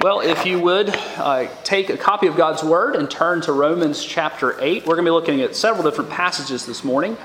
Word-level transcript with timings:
Well, 0.00 0.20
if 0.20 0.46
you 0.46 0.60
would 0.60 0.90
uh, 1.16 1.48
take 1.64 1.90
a 1.90 1.96
copy 1.96 2.28
of 2.28 2.36
God's 2.36 2.62
Word 2.62 2.94
and 2.94 3.10
turn 3.10 3.40
to 3.40 3.52
Romans 3.52 4.04
chapter 4.04 4.54
8, 4.60 4.86
we're 4.86 4.94
going 4.94 5.04
to 5.04 5.10
be 5.10 5.12
looking 5.12 5.40
at 5.40 5.56
several 5.56 5.82
different 5.82 6.08
passages 6.08 6.64
this 6.64 6.84
morning. 6.84 7.16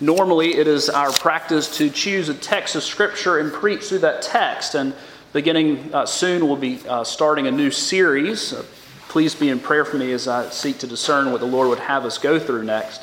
Normally, 0.00 0.54
it 0.54 0.68
is 0.68 0.88
our 0.88 1.10
practice 1.10 1.78
to 1.78 1.90
choose 1.90 2.28
a 2.28 2.34
text 2.34 2.76
of 2.76 2.84
Scripture 2.84 3.38
and 3.38 3.52
preach 3.52 3.86
through 3.86 3.98
that 4.00 4.22
text. 4.22 4.76
And 4.76 4.94
beginning 5.32 5.92
uh, 5.92 6.06
soon, 6.06 6.46
we'll 6.46 6.54
be 6.54 6.78
uh, 6.86 7.02
starting 7.02 7.48
a 7.48 7.50
new 7.50 7.72
series. 7.72 8.52
Uh, 8.52 8.64
please 9.08 9.34
be 9.34 9.48
in 9.48 9.58
prayer 9.58 9.84
for 9.84 9.98
me 9.98 10.12
as 10.12 10.28
I 10.28 10.48
seek 10.50 10.78
to 10.78 10.86
discern 10.86 11.32
what 11.32 11.40
the 11.40 11.48
Lord 11.48 11.70
would 11.70 11.80
have 11.80 12.04
us 12.04 12.18
go 12.18 12.38
through 12.38 12.62
next. 12.62 13.02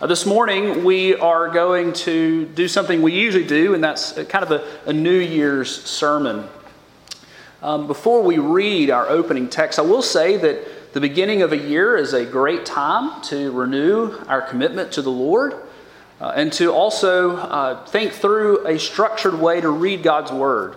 Uh, 0.00 0.06
this 0.06 0.24
morning, 0.24 0.84
we 0.84 1.16
are 1.16 1.50
going 1.50 1.92
to 1.92 2.46
do 2.46 2.66
something 2.66 3.02
we 3.02 3.12
usually 3.12 3.44
do, 3.46 3.74
and 3.74 3.84
that's 3.84 4.12
kind 4.12 4.42
of 4.42 4.52
a, 4.52 4.66
a 4.88 4.92
New 4.94 5.18
Year's 5.18 5.84
sermon. 5.84 6.48
Um, 7.64 7.86
before 7.86 8.22
we 8.22 8.36
read 8.36 8.90
our 8.90 9.08
opening 9.08 9.48
text, 9.48 9.78
I 9.78 9.82
will 9.82 10.02
say 10.02 10.36
that 10.36 10.92
the 10.92 11.00
beginning 11.00 11.40
of 11.40 11.50
a 11.54 11.56
year 11.56 11.96
is 11.96 12.12
a 12.12 12.26
great 12.26 12.66
time 12.66 13.22
to 13.22 13.52
renew 13.52 14.18
our 14.28 14.42
commitment 14.42 14.92
to 14.92 15.00
the 15.00 15.10
Lord 15.10 15.54
uh, 16.20 16.34
and 16.36 16.52
to 16.52 16.70
also 16.74 17.38
uh, 17.38 17.82
think 17.86 18.12
through 18.12 18.66
a 18.66 18.78
structured 18.78 19.40
way 19.40 19.62
to 19.62 19.70
read 19.70 20.02
God's 20.02 20.30
Word. 20.30 20.76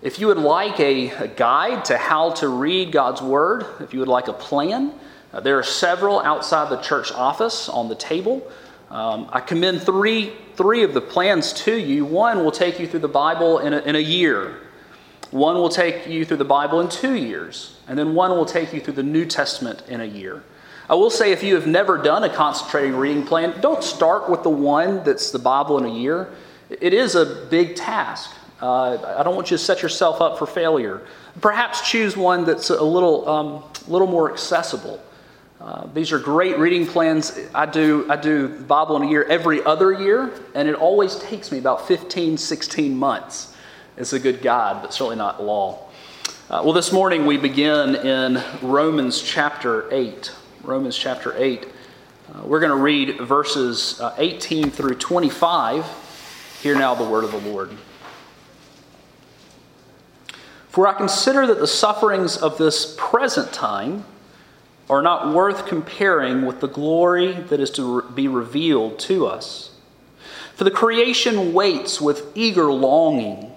If 0.00 0.18
you 0.18 0.28
would 0.28 0.38
like 0.38 0.80
a, 0.80 1.10
a 1.10 1.28
guide 1.28 1.84
to 1.84 1.98
how 1.98 2.30
to 2.36 2.48
read 2.48 2.90
God's 2.90 3.20
Word, 3.20 3.66
if 3.80 3.92
you 3.92 4.00
would 4.00 4.08
like 4.08 4.28
a 4.28 4.32
plan, 4.32 4.94
uh, 5.34 5.40
there 5.40 5.58
are 5.58 5.62
several 5.62 6.20
outside 6.20 6.70
the 6.70 6.80
church 6.80 7.12
office 7.12 7.68
on 7.68 7.90
the 7.90 7.94
table. 7.94 8.50
Um, 8.90 9.28
I 9.30 9.40
commend 9.40 9.82
three, 9.82 10.32
three 10.54 10.84
of 10.84 10.94
the 10.94 11.02
plans 11.02 11.52
to 11.64 11.76
you. 11.78 12.06
One 12.06 12.44
will 12.44 12.50
take 12.50 12.80
you 12.80 12.86
through 12.86 13.00
the 13.00 13.08
Bible 13.08 13.58
in 13.58 13.74
a, 13.74 13.80
in 13.80 13.94
a 13.94 13.98
year. 13.98 14.62
One 15.30 15.56
will 15.56 15.68
take 15.68 16.06
you 16.06 16.24
through 16.24 16.38
the 16.38 16.44
Bible 16.44 16.80
in 16.80 16.88
two 16.88 17.14
years, 17.14 17.76
and 17.86 17.98
then 17.98 18.14
one 18.14 18.30
will 18.30 18.46
take 18.46 18.72
you 18.72 18.80
through 18.80 18.94
the 18.94 19.02
New 19.02 19.26
Testament 19.26 19.82
in 19.88 20.00
a 20.00 20.04
year. 20.04 20.42
I 20.88 20.94
will 20.94 21.10
say 21.10 21.32
if 21.32 21.42
you 21.42 21.54
have 21.54 21.66
never 21.66 21.98
done 21.98 22.24
a 22.24 22.34
concentrating 22.34 22.96
reading 22.96 23.26
plan, 23.26 23.60
don't 23.60 23.84
start 23.84 24.30
with 24.30 24.42
the 24.42 24.50
one 24.50 25.04
that's 25.04 25.30
the 25.30 25.38
Bible 25.38 25.76
in 25.78 25.84
a 25.84 25.92
year. 25.92 26.30
It 26.70 26.94
is 26.94 27.14
a 27.14 27.46
big 27.50 27.76
task. 27.76 28.34
Uh, 28.60 29.16
I 29.18 29.22
don't 29.22 29.36
want 29.36 29.50
you 29.50 29.58
to 29.58 29.62
set 29.62 29.82
yourself 29.82 30.22
up 30.22 30.38
for 30.38 30.46
failure. 30.46 31.02
Perhaps 31.42 31.88
choose 31.90 32.16
one 32.16 32.44
that's 32.44 32.70
a 32.70 32.82
little, 32.82 33.28
um, 33.28 33.62
little 33.86 34.08
more 34.08 34.32
accessible. 34.32 35.00
Uh, 35.60 35.86
these 35.92 36.10
are 36.10 36.18
great 36.18 36.58
reading 36.58 36.86
plans. 36.86 37.38
I 37.54 37.66
do, 37.66 38.06
I 38.10 38.16
do 38.16 38.48
Bible 38.48 38.96
in 38.96 39.02
a 39.02 39.10
year 39.10 39.24
every 39.24 39.62
other 39.64 39.92
year, 39.92 40.30
and 40.54 40.68
it 40.68 40.74
always 40.74 41.16
takes 41.16 41.52
me 41.52 41.58
about 41.58 41.86
15, 41.86 42.38
16 42.38 42.96
months. 42.96 43.54
It's 43.98 44.12
a 44.12 44.20
good 44.20 44.42
guide, 44.42 44.80
but 44.80 44.94
certainly 44.94 45.16
not 45.16 45.42
law. 45.42 45.88
Uh, 46.48 46.62
well, 46.62 46.72
this 46.72 46.92
morning 46.92 47.26
we 47.26 47.36
begin 47.36 47.96
in 47.96 48.40
Romans 48.62 49.20
chapter 49.20 49.92
8. 49.92 50.30
Romans 50.62 50.96
chapter 50.96 51.34
8. 51.36 51.64
Uh, 51.64 52.42
we're 52.44 52.60
going 52.60 52.70
to 52.70 52.76
read 52.76 53.18
verses 53.18 54.00
uh, 54.00 54.14
18 54.16 54.70
through 54.70 54.94
25. 54.94 55.84
Hear 56.62 56.76
now 56.76 56.94
the 56.94 57.02
word 57.02 57.24
of 57.24 57.32
the 57.32 57.40
Lord. 57.50 57.72
For 60.68 60.86
I 60.86 60.92
consider 60.92 61.48
that 61.48 61.58
the 61.58 61.66
sufferings 61.66 62.36
of 62.36 62.56
this 62.56 62.94
present 62.96 63.52
time 63.52 64.04
are 64.88 65.02
not 65.02 65.34
worth 65.34 65.66
comparing 65.66 66.46
with 66.46 66.60
the 66.60 66.68
glory 66.68 67.32
that 67.32 67.58
is 67.58 67.72
to 67.72 68.02
be 68.02 68.28
revealed 68.28 69.00
to 69.00 69.26
us. 69.26 69.72
For 70.54 70.62
the 70.62 70.70
creation 70.70 71.52
waits 71.52 72.00
with 72.00 72.30
eager 72.36 72.70
longing 72.70 73.56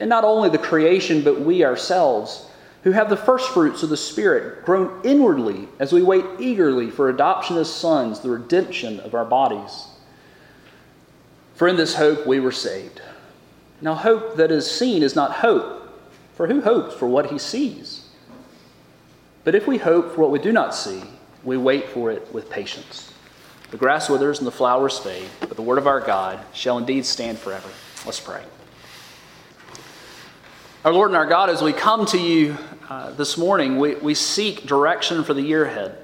And 0.00 0.08
not 0.08 0.24
only 0.24 0.50
the 0.50 0.58
creation, 0.58 1.22
but 1.22 1.40
we 1.40 1.64
ourselves, 1.64 2.46
who 2.82 2.92
have 2.92 3.08
the 3.08 3.16
first 3.16 3.50
fruits 3.50 3.82
of 3.82 3.88
the 3.88 3.96
Spirit, 3.96 4.64
groan 4.64 5.00
inwardly 5.02 5.68
as 5.78 5.92
we 5.92 6.02
wait 6.02 6.24
eagerly 6.38 6.90
for 6.90 7.08
adoption 7.08 7.56
as 7.56 7.72
sons, 7.72 8.20
the 8.20 8.30
redemption 8.30 9.00
of 9.00 9.14
our 9.14 9.24
bodies. 9.24 9.88
For 11.54 11.68
in 11.68 11.76
this 11.76 11.94
hope 11.94 12.26
we 12.26 12.40
were 12.40 12.52
saved. 12.52 13.00
Now, 13.80 13.94
hope 13.94 14.36
that 14.36 14.50
is 14.50 14.70
seen 14.70 15.02
is 15.02 15.16
not 15.16 15.32
hope, 15.32 15.88
for 16.34 16.46
who 16.46 16.60
hopes 16.60 16.94
for 16.94 17.06
what 17.06 17.30
he 17.30 17.38
sees? 17.38 18.08
But 19.44 19.54
if 19.54 19.66
we 19.66 19.78
hope 19.78 20.14
for 20.14 20.20
what 20.20 20.30
we 20.30 20.38
do 20.38 20.52
not 20.52 20.74
see, 20.74 21.02
we 21.44 21.56
wait 21.56 21.88
for 21.88 22.10
it 22.10 22.32
with 22.32 22.50
patience. 22.50 23.12
The 23.70 23.76
grass 23.76 24.08
withers 24.08 24.38
and 24.38 24.46
the 24.46 24.52
flowers 24.52 24.98
fade, 24.98 25.28
but 25.40 25.56
the 25.56 25.62
word 25.62 25.78
of 25.78 25.86
our 25.86 26.00
God 26.00 26.44
shall 26.52 26.78
indeed 26.78 27.06
stand 27.06 27.38
forever. 27.38 27.68
Let's 28.04 28.20
pray. 28.20 28.42
Our 30.88 30.94
Lord 30.94 31.10
and 31.10 31.18
our 31.18 31.26
God, 31.26 31.50
as 31.50 31.60
we 31.60 31.74
come 31.74 32.06
to 32.06 32.18
you 32.18 32.56
uh, 32.88 33.10
this 33.10 33.36
morning, 33.36 33.78
we, 33.78 33.96
we 33.96 34.14
seek 34.14 34.64
direction 34.64 35.22
for 35.22 35.34
the 35.34 35.42
year 35.42 35.66
ahead. 35.66 35.98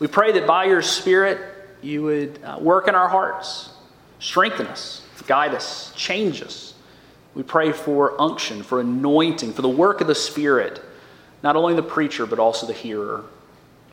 We 0.00 0.08
pray 0.08 0.32
that 0.32 0.44
by 0.44 0.64
your 0.64 0.82
Spirit, 0.82 1.38
you 1.82 2.02
would 2.02 2.40
uh, 2.42 2.58
work 2.60 2.88
in 2.88 2.96
our 2.96 3.06
hearts, 3.06 3.70
strengthen 4.18 4.66
us, 4.66 5.02
guide 5.28 5.54
us, 5.54 5.92
change 5.94 6.42
us. 6.42 6.74
We 7.36 7.44
pray 7.44 7.70
for 7.70 8.20
unction, 8.20 8.64
for 8.64 8.80
anointing, 8.80 9.52
for 9.52 9.62
the 9.62 9.68
work 9.68 10.00
of 10.00 10.08
the 10.08 10.16
Spirit, 10.16 10.82
not 11.44 11.54
only 11.54 11.76
the 11.76 11.82
preacher, 11.84 12.26
but 12.26 12.40
also 12.40 12.66
the 12.66 12.72
hearer. 12.72 13.24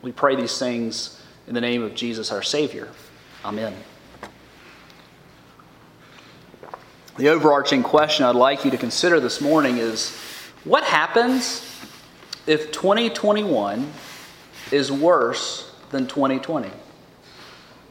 We 0.02 0.10
pray 0.10 0.34
these 0.34 0.58
things 0.58 1.22
in 1.46 1.54
the 1.54 1.60
name 1.60 1.84
of 1.84 1.94
Jesus, 1.94 2.32
our 2.32 2.42
Savior. 2.42 2.88
Amen. 3.44 3.76
The 7.20 7.28
overarching 7.28 7.82
question 7.82 8.24
I'd 8.24 8.34
like 8.34 8.64
you 8.64 8.70
to 8.70 8.78
consider 8.78 9.20
this 9.20 9.42
morning 9.42 9.76
is 9.76 10.16
what 10.64 10.84
happens 10.84 11.60
if 12.46 12.72
2021 12.72 13.92
is 14.72 14.90
worse 14.90 15.70
than 15.90 16.06
2020? 16.06 16.70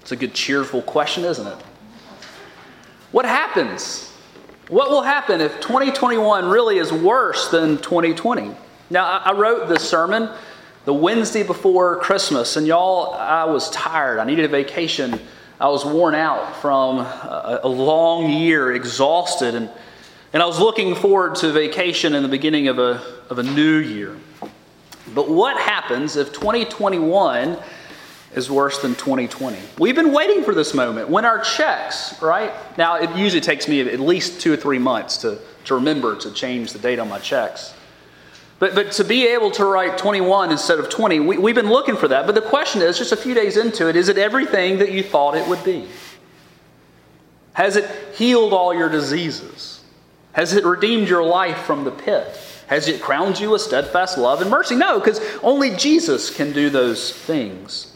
It's 0.02 0.12
a 0.12 0.16
good, 0.16 0.34
cheerful 0.34 0.82
question, 0.82 1.26
isn't 1.26 1.46
it? 1.46 1.58
What 3.12 3.26
happens? 3.26 4.12
What 4.68 4.90
will 4.90 5.04
happen 5.04 5.42
if 5.42 5.60
2021 5.62 6.50
really 6.50 6.80
is 6.80 6.92
worse 6.92 7.50
than 7.50 7.78
2020? 7.78 8.56
Now, 8.90 9.20
I 9.20 9.34
wrote 9.34 9.70
this 9.70 9.88
sermon 9.88 10.32
the 10.86 10.94
Wednesday 10.96 11.44
before 11.44 11.98
Christmas, 11.98 12.58
and 12.58 12.66
y'all, 12.66 13.14
I 13.14 13.44
was 13.44 13.70
tired. 13.70 14.18
I 14.18 14.24
needed 14.24 14.46
a 14.46 14.48
vacation 14.48 15.22
I 15.59 15.68
was 15.68 15.84
worn 15.84 16.16
out 16.16 16.56
from 16.62 17.00
a, 17.00 17.68
long 17.68 18.31
year, 18.31 18.74
exhausted, 18.74 19.56
and, 19.56 19.70
and 20.31 20.42
I 20.42 20.46
was 20.46 20.58
looking 20.58 20.96
forward 20.96 21.36
to 21.36 21.52
vacation 21.52 22.16
in 22.16 22.24
the 22.24 22.30
beginning 22.30 22.70
of 22.70 22.80
a, 22.80 23.02
of 23.30 23.40
a 23.40 23.44
new 23.44 23.75
year. 23.75 24.16
But 25.14 25.30
what 25.30 25.59
happens 25.59 26.16
if 26.16 26.31
2021 26.31 27.58
is 28.36 28.50
worse 28.50 28.81
than 28.81 28.96
2020? 28.96 29.58
We've 29.80 29.96
been 29.96 30.14
waiting 30.14 30.46
for 30.46 30.56
this 30.56 30.74
moment 30.74 31.09
when 31.09 31.25
our 31.25 31.42
checks, 31.42 32.22
right? 32.22 32.53
Now, 32.78 32.96
it 32.96 33.14
usually 33.18 33.42
takes 33.42 33.68
me 33.68 33.81
at 33.81 34.00
least 34.00 34.40
two 34.40 34.53
or 34.53 34.58
three 34.58 34.80
months 34.80 35.18
to, 35.18 35.40
to 35.66 35.75
remember 35.75 36.16
to 36.19 36.31
change 36.31 36.72
the 36.72 36.80
date 36.80 37.00
on 37.00 37.09
my 37.09 37.19
checks. 37.19 37.74
But, 38.59 38.75
but 38.75 38.92
to 38.94 39.06
be 39.06 39.25
able 39.28 39.52
to 39.52 39.66
write 39.66 39.97
21 39.97 40.52
instead 40.52 40.80
of 40.80 40.90
20, 40.90 41.22
we, 41.22 41.38
we've 41.38 41.56
been 41.56 41.69
looking 41.69 41.95
for 41.95 42.10
that. 42.10 42.25
But 42.25 42.36
the 42.36 42.42
question 42.42 42.81
is 42.81 42.98
just 42.98 43.13
a 43.13 43.18
few 43.18 43.34
days 43.34 43.56
into 43.56 43.88
it, 43.88 43.95
is 43.95 44.10
it 44.10 44.18
everything 44.18 44.80
that 44.80 44.92
you 44.92 45.01
thought 45.01 45.36
it 45.36 45.48
would 45.48 45.63
be? 45.63 45.88
Has 47.54 47.78
it 47.78 47.89
healed 48.16 48.54
all 48.54 48.74
your 48.74 48.89
diseases? 48.89 49.81
Has 50.34 50.54
it 50.54 50.66
redeemed 50.66 51.07
your 51.07 51.24
life 51.24 51.60
from 51.60 51.86
the 51.86 51.92
pit? 51.92 52.38
Has 52.68 52.88
it 52.88 53.01
crowned 53.01 53.39
you 53.39 53.50
with 53.50 53.62
steadfast 53.62 54.18
love 54.18 54.42
and 54.42 54.50
mercy? 54.50 54.75
No, 54.75 55.00
because 55.00 55.19
only 55.42 55.75
Jesus 55.75 56.30
can 56.30 56.51
do 56.51 56.69
those 56.69 57.12
things. 57.12 57.95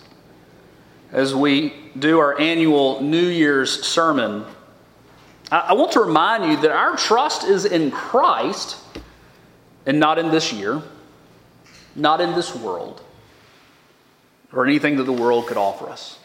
As 1.12 1.36
we 1.36 1.74
do 2.00 2.18
our 2.20 2.40
annual 2.40 3.02
New 3.02 3.28
Year's 3.28 3.86
sermon, 3.86 4.46
I, 5.52 5.60
I 5.60 5.74
want 5.74 5.92
to 5.92 6.00
remind 6.00 6.46
you 6.46 6.58
that 6.62 6.72
our 6.72 6.98
trust 6.98 7.44
is 7.44 7.66
in 7.66 7.92
Christ 7.92 8.83
and 9.86 10.00
not 10.00 10.18
in 10.20 10.32
this 10.32 10.54
year, 10.54 10.82
not 11.96 12.22
in 12.22 12.34
this 12.34 12.56
world, 12.56 13.02
or 14.52 14.66
anything 14.66 14.98
that 14.98 15.04
the 15.04 15.14
world 15.14 15.48
could 15.48 15.58
offer 15.58 15.90
us. 15.90 16.20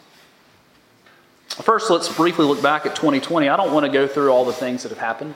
First, 1.49 1.89
let's 1.89 2.13
briefly 2.15 2.45
look 2.45 2.61
back 2.61 2.85
at 2.85 2.95
2020. 2.95 3.49
I 3.49 3.57
don't 3.57 3.73
want 3.73 3.85
to 3.85 3.91
go 3.91 4.07
through 4.07 4.31
all 4.31 4.45
the 4.45 4.53
things 4.53 4.83
that 4.83 4.89
have 4.89 4.99
happened. 4.99 5.35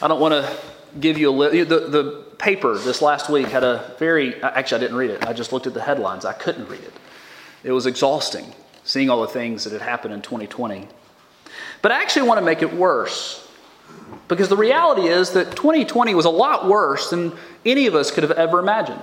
I 0.00 0.06
don't 0.06 0.20
want 0.20 0.32
to 0.32 0.56
give 1.00 1.18
you 1.18 1.30
a 1.30 1.32
li- 1.32 1.62
the, 1.64 1.80
the 1.88 2.24
paper 2.38 2.76
this 2.76 3.02
last 3.02 3.28
week 3.28 3.46
had 3.48 3.64
a 3.64 3.94
very 3.98 4.40
actually 4.42 4.76
I 4.76 4.80
didn't 4.80 4.96
read 4.96 5.10
it. 5.10 5.26
I 5.26 5.32
just 5.32 5.52
looked 5.52 5.66
at 5.66 5.74
the 5.74 5.80
headlines. 5.80 6.24
I 6.24 6.32
couldn't 6.34 6.68
read 6.68 6.82
it. 6.82 6.92
It 7.64 7.72
was 7.72 7.86
exhausting 7.86 8.52
seeing 8.84 9.08
all 9.08 9.22
the 9.22 9.28
things 9.28 9.64
that 9.64 9.72
had 9.72 9.82
happened 9.82 10.12
in 10.14 10.20
2020. 10.20 10.86
But 11.82 11.90
I 11.90 12.02
actually 12.02 12.28
want 12.28 12.38
to 12.38 12.44
make 12.44 12.62
it 12.62 12.72
worse 12.72 13.43
because 14.28 14.48
the 14.48 14.56
reality 14.56 15.08
is 15.08 15.30
that 15.32 15.56
2020 15.56 16.14
was 16.14 16.24
a 16.24 16.30
lot 16.30 16.66
worse 16.68 17.10
than 17.10 17.32
any 17.64 17.86
of 17.86 17.94
us 17.94 18.10
could 18.10 18.22
have 18.22 18.32
ever 18.32 18.58
imagined. 18.58 19.02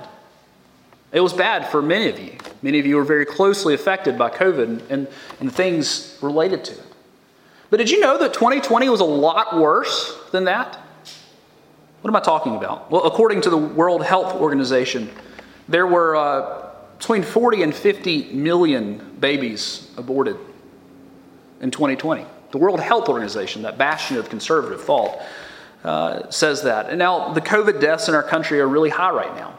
It 1.12 1.20
was 1.20 1.32
bad 1.32 1.68
for 1.68 1.82
many 1.82 2.08
of 2.08 2.18
you. 2.18 2.32
Many 2.62 2.78
of 2.78 2.86
you 2.86 2.96
were 2.96 3.04
very 3.04 3.26
closely 3.26 3.74
affected 3.74 4.16
by 4.16 4.30
COVID 4.30 4.90
and, 4.90 5.08
and 5.40 5.52
things 5.52 6.18
related 6.22 6.64
to 6.64 6.72
it. 6.72 6.82
But 7.70 7.78
did 7.78 7.90
you 7.90 8.00
know 8.00 8.18
that 8.18 8.34
2020 8.34 8.88
was 8.88 9.00
a 9.00 9.04
lot 9.04 9.56
worse 9.56 10.18
than 10.30 10.44
that? 10.44 10.78
What 12.00 12.08
am 12.08 12.16
I 12.16 12.20
talking 12.20 12.56
about? 12.56 12.90
Well, 12.90 13.04
according 13.04 13.42
to 13.42 13.50
the 13.50 13.56
World 13.56 14.04
Health 14.04 14.34
Organization, 14.34 15.10
there 15.68 15.86
were 15.86 16.16
uh, 16.16 16.70
between 16.98 17.22
40 17.22 17.62
and 17.62 17.74
50 17.74 18.32
million 18.32 19.16
babies 19.20 19.90
aborted 19.96 20.36
in 21.60 21.70
2020. 21.70 22.26
The 22.52 22.58
World 22.58 22.80
Health 22.80 23.08
Organization, 23.08 23.62
that 23.62 23.78
bastion 23.78 24.18
of 24.18 24.28
conservative 24.28 24.84
thought, 24.84 25.20
uh, 25.84 26.30
says 26.30 26.62
that. 26.62 26.90
And 26.90 26.98
now 26.98 27.32
the 27.32 27.40
COVID 27.40 27.80
deaths 27.80 28.08
in 28.08 28.14
our 28.14 28.22
country 28.22 28.60
are 28.60 28.68
really 28.68 28.90
high 28.90 29.10
right 29.10 29.34
now. 29.34 29.58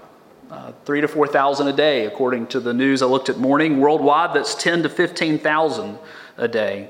Uh, 0.51 0.71
three 0.85 1.01
to 1.01 1.07
4,000 1.07 1.67
a 1.67 1.73
day, 1.73 2.05
according 2.05 2.45
to 2.47 2.59
the 2.59 2.73
news 2.73 3.01
I 3.01 3.07
looked 3.07 3.29
at 3.29 3.37
morning. 3.37 3.81
Worldwide, 3.81 4.35
that's 4.35 4.53
10 4.53 4.83
to 4.83 4.89
15,000 4.89 5.97
a 6.37 6.47
day. 6.47 6.89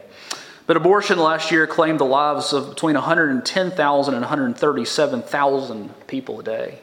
But 0.68 0.76
abortion 0.76 1.18
last 1.20 1.52
year 1.52 1.66
claimed 1.66 2.02
the 2.02 2.06
lives 2.06 2.52
of 2.52 2.70
between 2.70 2.96
110,000 2.96 4.14
and 4.14 4.22
137,000 4.22 6.08
people 6.08 6.42
a 6.42 6.44
day. 6.44 6.80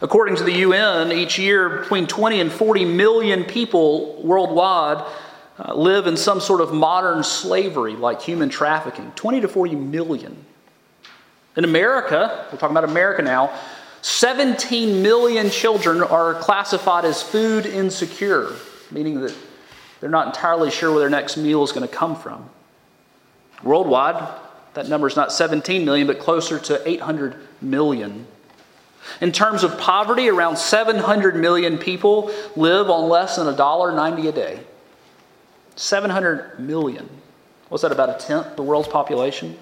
According 0.00 0.36
to 0.36 0.44
the 0.44 0.52
UN, 0.52 1.12
each 1.12 1.38
year 1.38 1.80
between 1.80 2.06
20 2.06 2.40
and 2.40 2.50
40 2.50 2.86
million 2.86 3.44
people 3.44 4.20
worldwide 4.22 5.04
uh, 5.58 5.74
live 5.74 6.06
in 6.06 6.16
some 6.16 6.40
sort 6.40 6.60
of 6.60 6.72
modern 6.72 7.22
slavery 7.22 7.94
like 7.94 8.20
human 8.20 8.48
trafficking. 8.48 9.10
20 9.16 9.40
to 9.40 9.48
40 9.48 9.74
million. 9.76 10.44
In 11.56 11.64
America, 11.64 12.46
we're 12.52 12.58
talking 12.58 12.76
about 12.76 12.88
America 12.88 13.22
now, 13.22 13.58
17 14.02 15.02
million 15.02 15.50
children 15.50 16.02
are 16.02 16.34
classified 16.34 17.04
as 17.04 17.22
food 17.22 17.66
insecure, 17.66 18.52
meaning 18.90 19.20
that 19.20 19.34
they're 20.00 20.10
not 20.10 20.26
entirely 20.26 20.70
sure 20.70 20.90
where 20.90 21.00
their 21.00 21.10
next 21.10 21.36
meal 21.36 21.64
is 21.64 21.72
going 21.72 21.86
to 21.86 21.92
come 21.92 22.14
from. 22.14 22.48
Worldwide, 23.62 24.32
that 24.74 24.88
number 24.88 25.06
is 25.06 25.16
not 25.16 25.32
17 25.32 25.84
million, 25.84 26.06
but 26.06 26.18
closer 26.18 26.58
to 26.58 26.86
800 26.86 27.34
million. 27.62 28.26
In 29.20 29.32
terms 29.32 29.64
of 29.64 29.78
poverty, 29.78 30.28
around 30.28 30.58
700 30.58 31.36
million 31.36 31.78
people 31.78 32.30
live 32.54 32.90
on 32.90 33.08
less 33.08 33.36
than 33.36 33.46
$1.90 33.46 34.28
a 34.28 34.32
day. 34.32 34.60
700 35.76 36.58
million. 36.58 37.08
What's 37.68 37.82
that, 37.82 37.92
about 37.92 38.08
a 38.08 38.26
tenth 38.26 38.46
of 38.46 38.56
the 38.56 38.62
world's 38.62 38.88
population? 38.88 39.56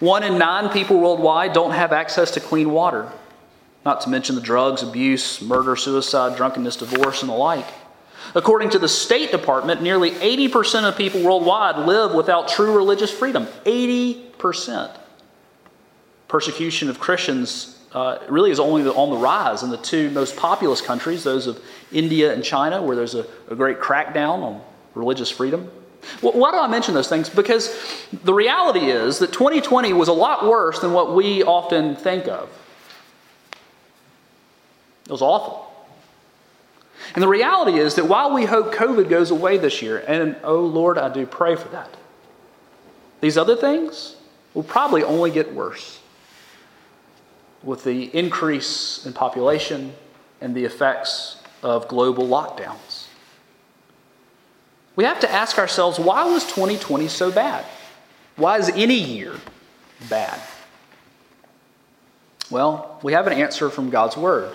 One 0.00 0.22
in 0.22 0.38
nine 0.38 0.70
people 0.70 0.98
worldwide 0.98 1.52
don't 1.52 1.72
have 1.72 1.92
access 1.92 2.30
to 2.32 2.40
clean 2.40 2.70
water, 2.70 3.10
not 3.84 4.00
to 4.02 4.08
mention 4.08 4.34
the 4.34 4.40
drugs, 4.40 4.82
abuse, 4.82 5.42
murder, 5.42 5.76
suicide, 5.76 6.36
drunkenness, 6.36 6.76
divorce, 6.76 7.22
and 7.22 7.30
the 7.30 7.34
like. 7.34 7.66
According 8.34 8.70
to 8.70 8.78
the 8.78 8.88
State 8.88 9.30
Department, 9.30 9.82
nearly 9.82 10.10
80% 10.10 10.88
of 10.88 10.96
people 10.96 11.22
worldwide 11.22 11.86
live 11.86 12.14
without 12.14 12.48
true 12.48 12.74
religious 12.74 13.10
freedom. 13.10 13.46
80%. 13.64 14.96
Persecution 16.28 16.88
of 16.90 16.98
Christians 16.98 17.78
uh, 17.92 18.18
really 18.28 18.50
is 18.50 18.58
only 18.58 18.86
on 18.86 19.10
the 19.10 19.16
rise 19.16 19.62
in 19.62 19.70
the 19.70 19.76
two 19.76 20.10
most 20.10 20.36
populous 20.36 20.80
countries, 20.80 21.22
those 21.22 21.46
of 21.46 21.62
India 21.92 22.32
and 22.32 22.42
China, 22.42 22.82
where 22.82 22.96
there's 22.96 23.14
a, 23.14 23.26
a 23.48 23.54
great 23.54 23.80
crackdown 23.80 24.42
on 24.42 24.60
religious 24.96 25.30
freedom. 25.30 25.70
Why 26.20 26.50
do 26.50 26.58
I 26.58 26.66
mention 26.68 26.94
those 26.94 27.08
things? 27.08 27.28
Because 27.28 27.74
the 28.24 28.34
reality 28.34 28.86
is 28.86 29.18
that 29.18 29.32
2020 29.32 29.92
was 29.92 30.08
a 30.08 30.12
lot 30.12 30.46
worse 30.46 30.80
than 30.80 30.92
what 30.92 31.14
we 31.14 31.42
often 31.42 31.96
think 31.96 32.26
of. 32.26 32.48
It 35.04 35.12
was 35.12 35.22
awful. 35.22 35.64
And 37.14 37.22
the 37.22 37.28
reality 37.28 37.78
is 37.78 37.94
that 37.96 38.06
while 38.06 38.32
we 38.32 38.44
hope 38.44 38.74
COVID 38.74 39.08
goes 39.08 39.30
away 39.30 39.58
this 39.58 39.82
year, 39.82 40.02
and 40.06 40.36
oh 40.42 40.60
Lord, 40.60 40.98
I 40.98 41.12
do 41.12 41.26
pray 41.26 41.54
for 41.56 41.68
that, 41.68 41.90
these 43.20 43.36
other 43.36 43.56
things 43.56 44.16
will 44.54 44.62
probably 44.62 45.02
only 45.02 45.30
get 45.30 45.54
worse 45.54 46.00
with 47.62 47.84
the 47.84 48.04
increase 48.16 49.04
in 49.04 49.12
population 49.12 49.92
and 50.40 50.54
the 50.54 50.64
effects 50.64 51.42
of 51.62 51.88
global 51.88 52.26
lockdowns. 52.26 52.95
We 54.96 55.04
have 55.04 55.20
to 55.20 55.30
ask 55.30 55.58
ourselves 55.58 55.98
why 55.98 56.24
was 56.24 56.44
2020 56.44 57.06
so 57.08 57.30
bad? 57.30 57.64
Why 58.36 58.58
is 58.58 58.70
any 58.70 58.98
year 58.98 59.34
bad? 60.08 60.40
Well, 62.50 62.98
we 63.02 63.12
have 63.12 63.26
an 63.26 63.34
answer 63.34 63.68
from 63.68 63.90
God's 63.90 64.16
Word. 64.16 64.54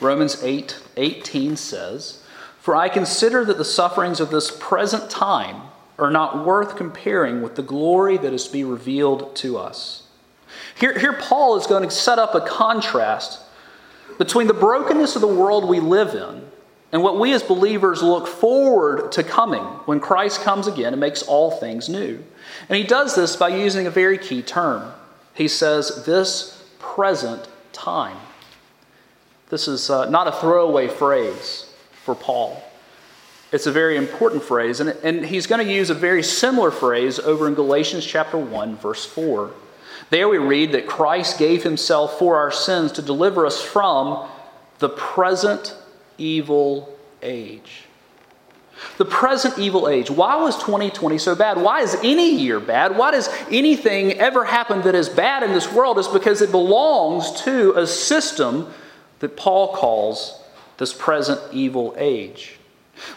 Romans 0.00 0.42
8 0.42 0.80
18 0.96 1.56
says, 1.56 2.22
For 2.60 2.76
I 2.76 2.88
consider 2.88 3.44
that 3.44 3.58
the 3.58 3.64
sufferings 3.64 4.20
of 4.20 4.30
this 4.30 4.56
present 4.60 5.10
time 5.10 5.62
are 5.98 6.10
not 6.10 6.46
worth 6.46 6.76
comparing 6.76 7.42
with 7.42 7.56
the 7.56 7.62
glory 7.62 8.16
that 8.16 8.32
is 8.32 8.46
to 8.46 8.52
be 8.52 8.64
revealed 8.64 9.34
to 9.36 9.58
us. 9.58 10.04
Here, 10.78 10.98
here 10.98 11.12
Paul 11.12 11.56
is 11.56 11.66
going 11.66 11.82
to 11.82 11.90
set 11.90 12.18
up 12.18 12.34
a 12.34 12.40
contrast 12.40 13.40
between 14.18 14.46
the 14.46 14.54
brokenness 14.54 15.14
of 15.14 15.20
the 15.20 15.28
world 15.28 15.68
we 15.68 15.80
live 15.80 16.14
in 16.14 16.49
and 16.92 17.02
what 17.02 17.18
we 17.18 17.32
as 17.32 17.42
believers 17.42 18.02
look 18.02 18.26
forward 18.26 19.12
to 19.12 19.22
coming 19.22 19.62
when 19.62 20.00
Christ 20.00 20.42
comes 20.42 20.66
again 20.66 20.92
and 20.92 21.00
makes 21.00 21.22
all 21.22 21.50
things 21.52 21.88
new. 21.88 22.22
And 22.68 22.76
he 22.76 22.84
does 22.84 23.14
this 23.14 23.36
by 23.36 23.48
using 23.48 23.86
a 23.86 23.90
very 23.90 24.18
key 24.18 24.42
term. 24.42 24.92
He 25.34 25.46
says, 25.46 26.04
This 26.04 26.64
present 26.78 27.48
time. 27.72 28.16
This 29.50 29.68
is 29.68 29.88
uh, 29.90 30.10
not 30.10 30.26
a 30.26 30.32
throwaway 30.32 30.88
phrase 30.88 31.72
for 32.04 32.14
Paul. 32.14 32.62
It's 33.52 33.66
a 33.66 33.72
very 33.72 33.96
important 33.96 34.44
phrase, 34.44 34.78
and, 34.78 34.90
and 35.02 35.26
he's 35.26 35.48
going 35.48 35.64
to 35.64 35.72
use 35.72 35.90
a 35.90 35.94
very 35.94 36.22
similar 36.22 36.70
phrase 36.70 37.18
over 37.18 37.48
in 37.48 37.54
Galatians 37.54 38.06
chapter 38.06 38.38
1, 38.38 38.76
verse 38.76 39.04
4. 39.04 39.50
There 40.10 40.28
we 40.28 40.38
read 40.38 40.72
that 40.72 40.86
Christ 40.86 41.38
gave 41.38 41.64
himself 41.64 42.18
for 42.18 42.36
our 42.36 42.52
sins 42.52 42.92
to 42.92 43.02
deliver 43.02 43.46
us 43.46 43.60
from 43.60 44.28
the 44.78 44.88
present 44.88 45.74
evil 46.20 46.94
age. 47.22 47.84
The 48.96 49.04
present 49.04 49.58
evil 49.58 49.88
age. 49.88 50.10
Why 50.10 50.36
was 50.36 50.56
2020 50.56 51.18
so 51.18 51.34
bad? 51.34 51.58
Why 51.60 51.80
is 51.80 51.96
any 52.02 52.34
year 52.36 52.60
bad? 52.60 52.96
Why 52.96 53.10
does 53.10 53.28
anything 53.50 54.12
ever 54.12 54.44
happen 54.44 54.82
that 54.82 54.94
is 54.94 55.08
bad 55.08 55.42
in 55.42 55.52
this 55.52 55.70
world? 55.70 55.98
Is 55.98 56.08
because 56.08 56.40
it 56.40 56.50
belongs 56.50 57.42
to 57.42 57.72
a 57.76 57.86
system 57.86 58.72
that 59.18 59.36
Paul 59.36 59.74
calls 59.74 60.42
this 60.78 60.94
present 60.94 61.40
evil 61.52 61.94
age. 61.98 62.58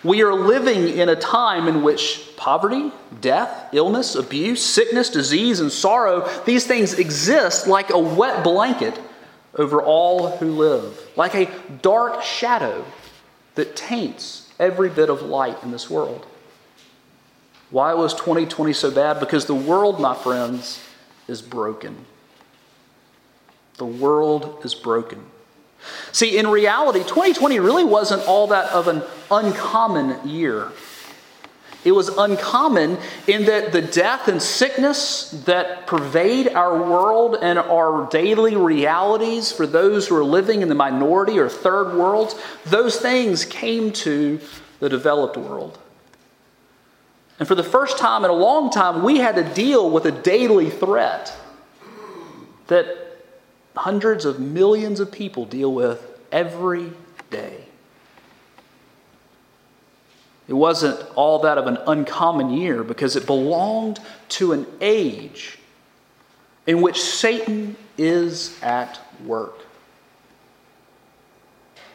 We 0.04 0.22
are 0.22 0.34
living 0.34 0.98
in 0.98 1.10
a 1.10 1.16
time 1.16 1.68
in 1.68 1.82
which 1.82 2.36
poverty, 2.38 2.92
death, 3.22 3.70
illness, 3.74 4.16
abuse, 4.16 4.64
sickness, 4.64 5.10
disease, 5.10 5.60
and 5.60 5.72
sorrow, 5.72 6.30
these 6.46 6.66
things 6.66 6.94
exist 7.00 7.68
like 7.68 7.90
a 7.90 8.00
wet 8.00 8.44
blanket 8.44 9.00
over 9.56 9.82
all 9.82 10.38
who 10.38 10.52
live, 10.52 11.10
like 11.16 11.36
a 11.36 11.50
dark 11.82 12.24
shadow 12.24 12.86
that 13.56 13.76
taints 13.76 14.52
every 14.60 14.90
bit 14.90 15.10
of 15.10 15.22
light 15.22 15.62
in 15.64 15.72
this 15.72 15.90
world. 15.90 16.26
Why 17.70 17.94
was 17.94 18.14
2020 18.14 18.74
so 18.74 18.92
bad? 18.92 19.20
Because 19.20 19.46
the 19.46 19.56
world, 19.56 20.00
my 20.00 20.16
friends, 20.16 20.80
is 21.28 21.42
broken. 21.42 22.06
The 23.78 23.86
world 23.86 24.62
is 24.64 24.76
broken. 24.76 25.24
See, 26.12 26.38
in 26.38 26.48
reality, 26.48 27.00
2020 27.00 27.60
really 27.60 27.84
wasn't 27.84 28.26
all 28.28 28.48
that 28.48 28.72
of 28.72 28.88
an 28.88 29.04
uncommon 29.30 30.28
year. 30.28 30.72
It 31.84 31.92
was 31.92 32.08
uncommon 32.10 32.98
in 33.28 33.46
that 33.46 33.74
the 33.74 33.82
death 33.82 34.28
and 34.28 34.42
sickness 34.42 35.32
that 35.46 35.86
pervade 35.86 36.48
our 36.50 36.78
world 36.78 37.38
and 37.42 37.60
our 37.60 38.08
daily 38.10 38.56
realities 38.56 39.52
for 39.52 39.68
those 39.68 40.08
who 40.08 40.16
are 40.16 40.24
living 40.24 40.62
in 40.62 40.70
the 40.70 40.76
minority 40.76 41.40
or 41.40 41.50
third 41.50 41.96
worlds, 41.98 42.36
those 42.66 42.98
things 42.98 43.44
came 43.44 43.92
to 43.92 44.40
the 44.80 44.88
developed 44.88 45.36
world. 45.36 45.78
And 47.40 47.48
for 47.48 47.56
the 47.56 47.64
first 47.64 47.98
time 47.98 48.24
in 48.24 48.32
a 48.32 48.36
long 48.36 48.70
time, 48.70 49.04
we 49.04 49.18
had 49.18 49.36
to 49.36 49.44
deal 49.44 49.90
with 49.90 50.06
a 50.06 50.12
daily 50.12 50.70
threat 50.70 51.36
that 52.68 52.98
hundreds 53.76 54.24
of 54.24 54.40
millions 54.40 55.00
of 55.00 55.12
people 55.12 55.46
deal 55.46 55.74
with 55.74 56.06
every 56.32 56.92
day. 57.30 57.63
It 60.48 60.54
wasn't 60.54 61.00
all 61.16 61.40
that 61.40 61.58
of 61.58 61.68
an 61.68 61.78
uncommon 61.88 62.50
year 62.50 62.84
because 62.84 63.16
it 63.16 63.26
belonged 63.26 64.00
to 64.30 64.52
an 64.52 64.68
age 64.82 65.58
in 66.68 66.82
which 66.82 67.02
Satan 67.02 67.76
is 67.98 68.62
at 68.62 69.00
work. 69.26 69.60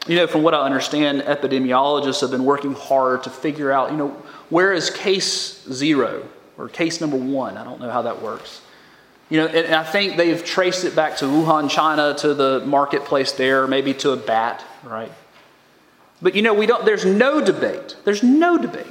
You 0.06 0.16
know, 0.16 0.26
from 0.26 0.42
what 0.42 0.54
I 0.54 0.60
understand, 0.60 1.22
epidemiologists 1.22 2.22
have 2.22 2.30
been 2.30 2.46
working 2.46 2.72
hard 2.72 3.24
to 3.24 3.30
figure 3.30 3.70
out, 3.70 3.90
you 3.90 3.98
know, 3.98 4.08
where 4.48 4.72
is 4.72 4.88
case 4.88 5.62
zero 5.70 6.26
or 6.56 6.70
case 6.70 7.02
number 7.02 7.16
one? 7.16 7.58
I 7.58 7.64
don't 7.64 7.80
know 7.80 7.90
how 7.90 8.02
that 8.02 8.22
works. 8.22 8.62
You 9.28 9.40
know, 9.40 9.46
and 9.46 9.74
I 9.74 9.84
think 9.84 10.16
they've 10.16 10.42
traced 10.42 10.84
it 10.84 10.96
back 10.96 11.18
to 11.18 11.26
Wuhan, 11.26 11.68
China, 11.68 12.14
to 12.18 12.32
the 12.32 12.62
marketplace 12.64 13.32
there, 13.32 13.66
maybe 13.66 13.92
to 13.94 14.12
a 14.12 14.16
bat, 14.16 14.64
right? 14.82 15.12
But 16.20 16.34
you 16.34 16.42
know, 16.42 16.54
we 16.54 16.66
don't, 16.66 16.84
there's 16.84 17.04
no 17.04 17.44
debate, 17.44 17.96
there's 18.04 18.22
no 18.22 18.58
debate 18.58 18.86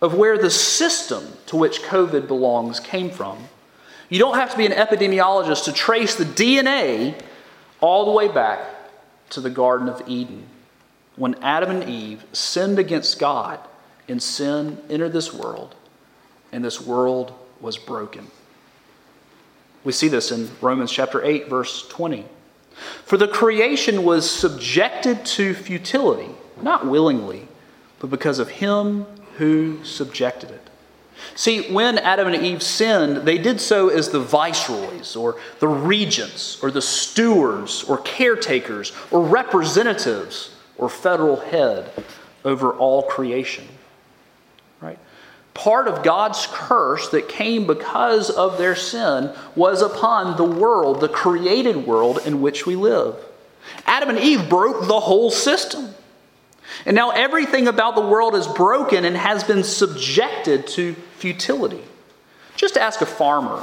of 0.00 0.14
where 0.14 0.38
the 0.38 0.50
system 0.50 1.24
to 1.46 1.56
which 1.56 1.82
COVID 1.82 2.28
belongs 2.28 2.78
came 2.78 3.10
from. 3.10 3.38
You 4.08 4.18
don't 4.18 4.34
have 4.34 4.50
to 4.50 4.56
be 4.56 4.66
an 4.66 4.72
epidemiologist 4.72 5.64
to 5.64 5.72
trace 5.72 6.14
the 6.14 6.24
DNA 6.24 7.20
all 7.80 8.04
the 8.04 8.12
way 8.12 8.28
back 8.28 8.60
to 9.30 9.40
the 9.40 9.50
Garden 9.50 9.88
of 9.88 10.02
Eden 10.06 10.46
when 11.16 11.34
Adam 11.42 11.70
and 11.70 11.88
Eve 11.88 12.24
sinned 12.32 12.78
against 12.78 13.18
God 13.18 13.58
and 14.08 14.22
sin 14.22 14.78
entered 14.90 15.12
this 15.12 15.32
world, 15.32 15.74
and 16.52 16.64
this 16.64 16.80
world 16.80 17.32
was 17.60 17.78
broken. 17.78 18.26
We 19.84 19.92
see 19.92 20.08
this 20.08 20.30
in 20.30 20.50
Romans 20.60 20.92
chapter 20.92 21.24
8, 21.24 21.48
verse 21.48 21.86
20. 21.88 22.26
For 22.74 23.16
the 23.16 23.28
creation 23.28 24.04
was 24.04 24.28
subjected 24.28 25.24
to 25.26 25.54
futility, 25.54 26.30
not 26.60 26.86
willingly, 26.86 27.48
but 27.98 28.10
because 28.10 28.38
of 28.38 28.48
him 28.48 29.06
who 29.36 29.82
subjected 29.84 30.50
it. 30.50 30.70
See, 31.36 31.72
when 31.72 31.98
Adam 31.98 32.28
and 32.28 32.44
Eve 32.44 32.62
sinned, 32.62 33.18
they 33.26 33.38
did 33.38 33.60
so 33.60 33.88
as 33.88 34.10
the 34.10 34.20
viceroys, 34.20 35.16
or 35.16 35.36
the 35.60 35.68
regents, 35.68 36.62
or 36.62 36.70
the 36.70 36.82
stewards, 36.82 37.84
or 37.84 37.98
caretakers, 37.98 38.92
or 39.10 39.22
representatives, 39.24 40.54
or 40.76 40.88
federal 40.88 41.36
head 41.36 41.90
over 42.44 42.72
all 42.72 43.02
creation 43.04 43.66
part 45.54 45.86
of 45.86 46.02
God's 46.02 46.46
curse 46.50 47.08
that 47.10 47.28
came 47.28 47.66
because 47.66 48.28
of 48.28 48.58
their 48.58 48.74
sin 48.74 49.32
was 49.54 49.80
upon 49.82 50.36
the 50.36 50.44
world, 50.44 51.00
the 51.00 51.08
created 51.08 51.86
world 51.86 52.18
in 52.26 52.42
which 52.42 52.66
we 52.66 52.74
live. 52.74 53.16
Adam 53.86 54.10
and 54.10 54.18
Eve 54.18 54.48
broke 54.48 54.86
the 54.86 55.00
whole 55.00 55.30
system. 55.30 55.94
And 56.84 56.96
now 56.96 57.10
everything 57.10 57.68
about 57.68 57.94
the 57.94 58.00
world 58.00 58.34
is 58.34 58.46
broken 58.48 59.04
and 59.04 59.16
has 59.16 59.44
been 59.44 59.62
subjected 59.62 60.66
to 60.68 60.94
futility. 61.16 61.82
Just 62.56 62.76
ask 62.76 63.00
a 63.00 63.06
farmer 63.06 63.62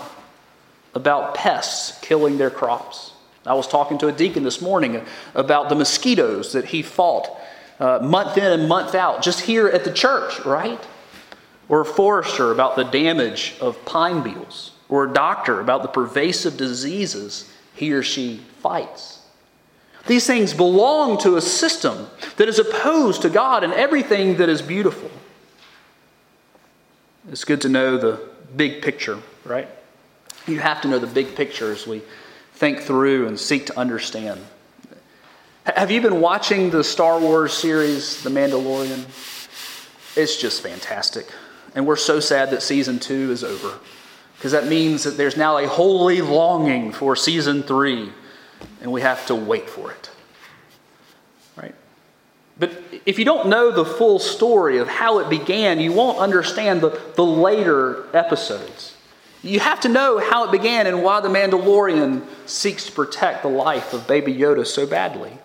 about 0.93 1.35
pests 1.35 1.99
killing 2.01 2.37
their 2.37 2.49
crops. 2.49 3.13
I 3.45 3.53
was 3.53 3.67
talking 3.67 3.97
to 3.99 4.07
a 4.07 4.11
deacon 4.11 4.43
this 4.43 4.61
morning 4.61 5.03
about 5.33 5.69
the 5.69 5.75
mosquitoes 5.75 6.53
that 6.53 6.65
he 6.65 6.81
fought 6.81 7.27
uh, 7.79 7.99
month 8.01 8.37
in 8.37 8.43
and 8.43 8.69
month 8.69 8.93
out, 8.93 9.23
just 9.23 9.41
here 9.41 9.67
at 9.67 9.83
the 9.83 9.91
church, 9.91 10.39
right? 10.45 10.79
Or 11.71 11.81
a 11.81 11.85
forester 11.85 12.51
about 12.51 12.75
the 12.75 12.83
damage 12.83 13.55
of 13.61 13.83
pine 13.85 14.21
beetles, 14.21 14.73
or 14.89 15.05
a 15.05 15.13
doctor 15.13 15.61
about 15.61 15.81
the 15.81 15.87
pervasive 15.87 16.57
diseases 16.57 17.49
he 17.73 17.93
or 17.93 18.03
she 18.03 18.41
fights. 18.59 19.21
These 20.05 20.27
things 20.27 20.53
belong 20.53 21.17
to 21.19 21.37
a 21.37 21.41
system 21.41 22.07
that 22.35 22.49
is 22.49 22.59
opposed 22.59 23.21
to 23.21 23.29
God 23.29 23.63
and 23.63 23.71
everything 23.71 24.35
that 24.35 24.49
is 24.49 24.61
beautiful. 24.61 25.09
It's 27.31 27.45
good 27.45 27.61
to 27.61 27.69
know 27.69 27.97
the 27.97 28.19
big 28.53 28.81
picture, 28.81 29.19
right? 29.45 29.69
You 30.47 30.59
have 30.59 30.81
to 30.81 30.89
know 30.89 30.99
the 30.99 31.07
big 31.07 31.35
picture 31.37 31.71
as 31.71 31.87
we 31.87 32.01
think 32.55 32.81
through 32.81 33.27
and 33.27 33.39
seek 33.39 33.67
to 33.67 33.79
understand. 33.79 34.41
Have 35.65 35.89
you 35.89 36.01
been 36.01 36.19
watching 36.19 36.69
the 36.69 36.83
Star 36.83 37.17
Wars 37.17 37.53
series, 37.53 38.21
The 38.23 38.29
Mandalorian? 38.29 39.05
It's 40.17 40.35
just 40.35 40.61
fantastic. 40.61 41.27
And 41.73 41.85
we're 41.85 41.95
so 41.95 42.19
sad 42.19 42.49
that 42.51 42.61
season 42.61 42.99
two 42.99 43.31
is 43.31 43.43
over 43.43 43.79
because 44.41 44.53
that 44.53 44.65
means 44.65 45.03
that 45.03 45.17
there's 45.17 45.37
now 45.37 45.57
a 45.57 45.67
holy 45.67 46.19
longing 46.21 46.91
for 46.91 47.15
season 47.15 47.61
three, 47.61 48.11
and 48.81 48.91
we 48.91 49.01
have 49.01 49.25
to 49.27 49.35
wait 49.35 49.69
for 49.69 49.91
it. 49.91 50.09
Right? 51.55 51.75
But 52.57 52.71
if 53.05 53.19
you 53.19 53.25
don't 53.25 53.49
know 53.49 53.71
the 53.71 53.85
full 53.85 54.17
story 54.17 54.79
of 54.79 54.87
how 54.87 55.19
it 55.19 55.29
began, 55.29 55.79
you 55.79 55.91
won't 55.91 56.17
understand 56.17 56.81
the, 56.81 56.99
the 57.15 57.23
later 57.23 58.05
episodes. 58.15 58.97
You 59.43 59.59
have 59.59 59.79
to 59.81 59.89
know 59.89 60.17
how 60.17 60.45
it 60.45 60.51
began 60.51 60.87
and 60.87 61.03
why 61.03 61.21
the 61.21 61.29
Mandalorian 61.29 62.25
seeks 62.47 62.87
to 62.87 62.91
protect 62.91 63.43
the 63.43 63.49
life 63.49 63.93
of 63.93 64.07
Baby 64.07 64.33
Yoda 64.33 64.65
so 64.65 64.87
badly. 64.87 65.37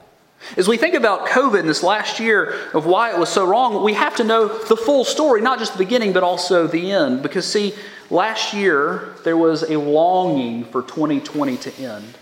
As 0.56 0.68
we 0.68 0.76
think 0.76 0.94
about 0.94 1.26
COVID 1.26 1.60
in 1.60 1.66
this 1.66 1.82
last 1.82 2.20
year 2.20 2.70
of 2.72 2.86
why 2.86 3.10
it 3.10 3.18
was 3.18 3.28
so 3.28 3.46
wrong, 3.46 3.82
we 3.82 3.94
have 3.94 4.16
to 4.16 4.24
know 4.24 4.46
the 4.46 4.76
full 4.76 5.04
story, 5.04 5.40
not 5.40 5.58
just 5.58 5.72
the 5.72 5.78
beginning, 5.78 6.12
but 6.12 6.22
also 6.22 6.66
the 6.66 6.92
end. 6.92 7.22
Because, 7.22 7.50
see, 7.50 7.74
last 8.10 8.54
year 8.54 9.14
there 9.24 9.36
was 9.36 9.62
a 9.64 9.76
longing 9.76 10.64
for 10.64 10.82
2020 10.82 11.56
to 11.56 11.74
end. 11.82 12.18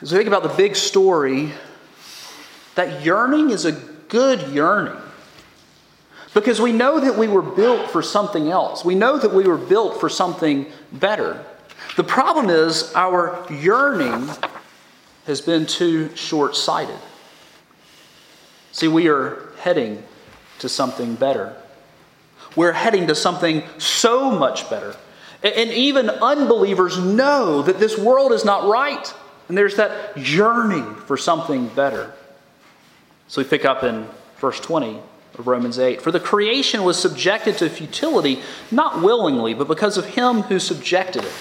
As 0.00 0.12
we 0.12 0.18
think 0.18 0.28
about 0.28 0.42
the 0.42 0.54
big 0.56 0.76
story, 0.76 1.52
that 2.74 3.04
yearning 3.04 3.50
is 3.50 3.64
a 3.64 3.72
good 3.72 4.48
yearning. 4.48 4.96
Because 6.34 6.60
we 6.60 6.72
know 6.72 7.00
that 7.00 7.16
we 7.16 7.28
were 7.28 7.42
built 7.42 7.90
for 7.90 8.02
something 8.02 8.50
else. 8.50 8.84
We 8.84 8.94
know 8.94 9.18
that 9.18 9.32
we 9.32 9.44
were 9.44 9.56
built 9.56 9.98
for 10.00 10.10
something 10.10 10.66
better. 10.92 11.42
The 11.96 12.04
problem 12.04 12.50
is 12.50 12.92
our 12.94 13.46
yearning 13.50 14.28
has 15.26 15.40
been 15.40 15.66
too 15.66 16.14
short 16.16 16.56
sighted. 16.56 16.98
See, 18.72 18.88
we 18.88 19.08
are 19.08 19.48
heading 19.58 20.02
to 20.60 20.68
something 20.68 21.14
better. 21.14 21.56
We're 22.54 22.72
heading 22.72 23.08
to 23.08 23.14
something 23.14 23.64
so 23.78 24.30
much 24.30 24.70
better. 24.70 24.96
And 25.42 25.70
even 25.70 26.08
unbelievers 26.08 26.98
know 26.98 27.62
that 27.62 27.78
this 27.78 27.98
world 27.98 28.32
is 28.32 28.44
not 28.44 28.68
right. 28.68 29.12
And 29.48 29.56
there's 29.56 29.76
that 29.76 30.16
yearning 30.16 30.94
for 30.94 31.16
something 31.16 31.68
better. 31.68 32.12
So 33.28 33.42
we 33.42 33.48
pick 33.48 33.64
up 33.64 33.82
in 33.82 34.06
verse 34.38 34.60
20 34.60 35.00
of 35.38 35.46
Romans 35.46 35.78
8. 35.78 36.00
For 36.00 36.10
the 36.10 36.20
creation 36.20 36.84
was 36.84 36.98
subjected 36.98 37.58
to 37.58 37.68
futility, 37.68 38.42
not 38.70 39.02
willingly, 39.02 39.54
but 39.54 39.68
because 39.68 39.98
of 39.98 40.06
him 40.06 40.42
who 40.42 40.58
subjected 40.58 41.24
it 41.24 41.32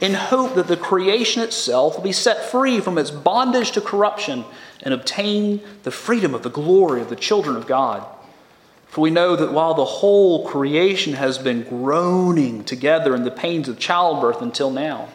in 0.00 0.14
hope 0.14 0.54
that 0.54 0.68
the 0.68 0.76
creation 0.76 1.42
itself 1.42 1.96
will 1.96 2.02
be 2.02 2.12
set 2.12 2.50
free 2.50 2.80
from 2.80 2.98
its 2.98 3.10
bondage 3.10 3.72
to 3.72 3.80
corruption 3.80 4.44
and 4.82 4.92
obtain 4.92 5.60
the 5.84 5.90
freedom 5.90 6.34
of 6.34 6.42
the 6.42 6.50
glory 6.50 7.00
of 7.00 7.08
the 7.08 7.16
children 7.16 7.56
of 7.56 7.66
God. 7.66 8.06
For 8.88 9.00
we 9.00 9.10
know 9.10 9.36
that 9.36 9.52
while 9.52 9.74
the 9.74 9.84
whole 9.84 10.46
creation 10.46 11.14
has 11.14 11.38
been 11.38 11.64
groaning 11.64 12.64
together 12.64 13.14
in 13.14 13.24
the 13.24 13.30
pains 13.30 13.68
of 13.68 13.78
childbirth 13.78 14.42
until 14.42 14.70
now, 14.70 15.08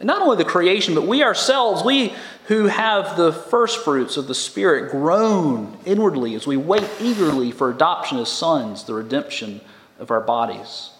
and 0.00 0.06
not 0.06 0.22
only 0.22 0.36
the 0.36 0.44
creation, 0.44 0.94
but 0.94 1.08
we 1.08 1.24
ourselves, 1.24 1.82
we 1.82 2.14
who 2.46 2.66
have 2.66 3.16
the 3.16 3.32
first 3.32 3.84
fruits 3.84 4.16
of 4.16 4.28
the 4.28 4.34
Spirit, 4.34 4.92
groan 4.92 5.76
inwardly 5.84 6.34
as 6.36 6.46
we 6.46 6.56
wait 6.56 6.88
eagerly 7.00 7.50
for 7.50 7.68
adoption 7.68 8.18
as 8.18 8.28
sons, 8.28 8.84
the 8.84 8.94
redemption 8.94 9.60
of 9.98 10.12
our 10.12 10.20
bodies. 10.20 10.90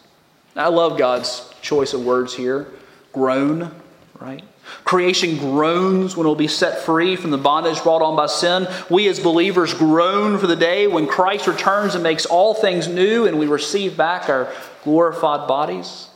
I 0.56 0.68
love 0.68 0.98
God's 0.98 1.48
choice 1.62 1.94
of 1.94 2.04
words 2.04 2.34
here 2.34 2.66
groan, 3.12 3.74
right? 4.20 4.42
Creation 4.84 5.38
groans 5.38 6.16
when 6.16 6.26
it 6.26 6.28
will 6.28 6.36
be 6.36 6.48
set 6.48 6.82
free 6.84 7.16
from 7.16 7.30
the 7.30 7.38
bondage 7.38 7.82
brought 7.82 8.02
on 8.02 8.16
by 8.16 8.26
sin. 8.26 8.66
We 8.90 9.08
as 9.08 9.18
believers 9.18 9.74
groan 9.74 10.38
for 10.38 10.46
the 10.46 10.56
day 10.56 10.86
when 10.86 11.06
Christ 11.06 11.46
returns 11.46 11.94
and 11.94 12.02
makes 12.02 12.26
all 12.26 12.54
things 12.54 12.86
new 12.86 13.26
and 13.26 13.38
we 13.38 13.46
receive 13.46 13.96
back 13.96 14.28
our 14.28 14.52
glorified 14.84 15.48
bodies. 15.48 16.08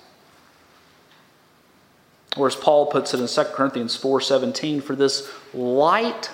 Or 2.36 2.46
as 2.46 2.56
Paul 2.56 2.86
puts 2.86 3.12
it 3.14 3.20
in 3.20 3.28
2 3.28 3.54
Corinthians 3.54 3.96
4:17, 3.96 4.82
for 4.82 4.96
this 4.96 5.28
light 5.52 6.30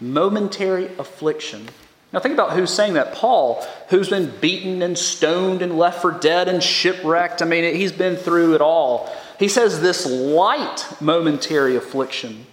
momentary 0.00 0.86
affliction. 0.96 1.68
Now 2.12 2.20
think 2.20 2.34
about 2.34 2.52
who's 2.52 2.72
saying 2.72 2.94
that. 2.94 3.14
Paul, 3.14 3.64
who's 3.88 4.08
been 4.08 4.32
beaten 4.40 4.82
and 4.82 4.98
stoned 4.98 5.62
and 5.62 5.78
left 5.78 6.02
for 6.02 6.12
dead 6.12 6.48
and 6.48 6.62
shipwrecked. 6.62 7.42
I 7.42 7.44
mean, 7.44 7.74
he's 7.74 7.92
been 7.92 8.16
through 8.16 8.54
it 8.54 8.60
all. 8.60 9.12
He 9.40 9.48
says 9.48 9.80
this 9.80 10.04
light 10.04 10.86
momentary 11.00 11.74
affliction 11.74 12.44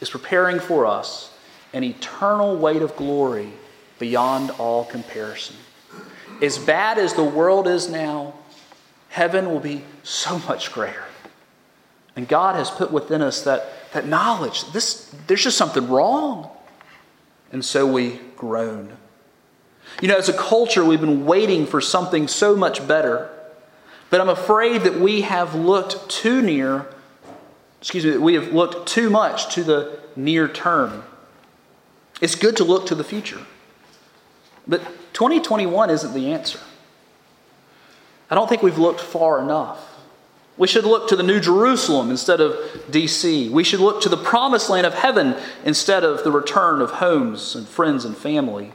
is 0.00 0.08
preparing 0.08 0.60
for 0.60 0.86
us 0.86 1.36
an 1.72 1.82
eternal 1.82 2.56
weight 2.56 2.80
of 2.80 2.94
glory 2.94 3.52
beyond 3.98 4.52
all 4.52 4.84
comparison. 4.84 5.56
As 6.40 6.58
bad 6.58 6.98
as 6.98 7.14
the 7.14 7.24
world 7.24 7.66
is 7.66 7.90
now, 7.90 8.34
heaven 9.08 9.50
will 9.50 9.58
be 9.58 9.82
so 10.04 10.38
much 10.46 10.72
greater. 10.72 11.02
And 12.14 12.28
God 12.28 12.54
has 12.54 12.70
put 12.70 12.92
within 12.92 13.20
us 13.20 13.42
that, 13.42 13.90
that 13.92 14.06
knowledge. 14.06 14.70
This, 14.70 15.12
there's 15.26 15.42
just 15.42 15.58
something 15.58 15.88
wrong. 15.88 16.50
And 17.50 17.64
so 17.64 17.84
we 17.84 18.20
groan. 18.36 18.96
You 20.00 20.06
know, 20.06 20.18
as 20.18 20.28
a 20.28 20.34
culture, 20.34 20.84
we've 20.84 21.00
been 21.00 21.26
waiting 21.26 21.66
for 21.66 21.80
something 21.80 22.28
so 22.28 22.54
much 22.54 22.86
better. 22.86 23.28
But 24.12 24.20
I'm 24.20 24.28
afraid 24.28 24.82
that 24.82 25.00
we 25.00 25.22
have 25.22 25.54
looked 25.54 26.10
too 26.10 26.42
near, 26.42 26.84
excuse 27.80 28.04
me, 28.04 28.18
we 28.18 28.34
have 28.34 28.52
looked 28.52 28.86
too 28.86 29.08
much 29.08 29.54
to 29.54 29.64
the 29.64 30.00
near 30.16 30.48
term. 30.48 31.04
It's 32.20 32.34
good 32.34 32.58
to 32.58 32.64
look 32.64 32.84
to 32.88 32.94
the 32.94 33.04
future. 33.04 33.40
But 34.68 34.84
2021 35.14 35.88
isn't 35.88 36.12
the 36.12 36.30
answer. 36.30 36.60
I 38.30 38.34
don't 38.34 38.50
think 38.50 38.62
we've 38.62 38.76
looked 38.76 39.00
far 39.00 39.40
enough. 39.40 39.98
We 40.58 40.68
should 40.68 40.84
look 40.84 41.08
to 41.08 41.16
the 41.16 41.22
New 41.22 41.40
Jerusalem 41.40 42.10
instead 42.10 42.42
of 42.42 42.52
DC. 42.90 43.48
We 43.48 43.64
should 43.64 43.80
look 43.80 44.02
to 44.02 44.10
the 44.10 44.18
promised 44.18 44.68
land 44.68 44.86
of 44.86 44.92
heaven 44.92 45.36
instead 45.64 46.04
of 46.04 46.22
the 46.22 46.30
return 46.30 46.82
of 46.82 46.90
homes 46.90 47.54
and 47.54 47.66
friends 47.66 48.04
and 48.04 48.14
family. 48.14 48.72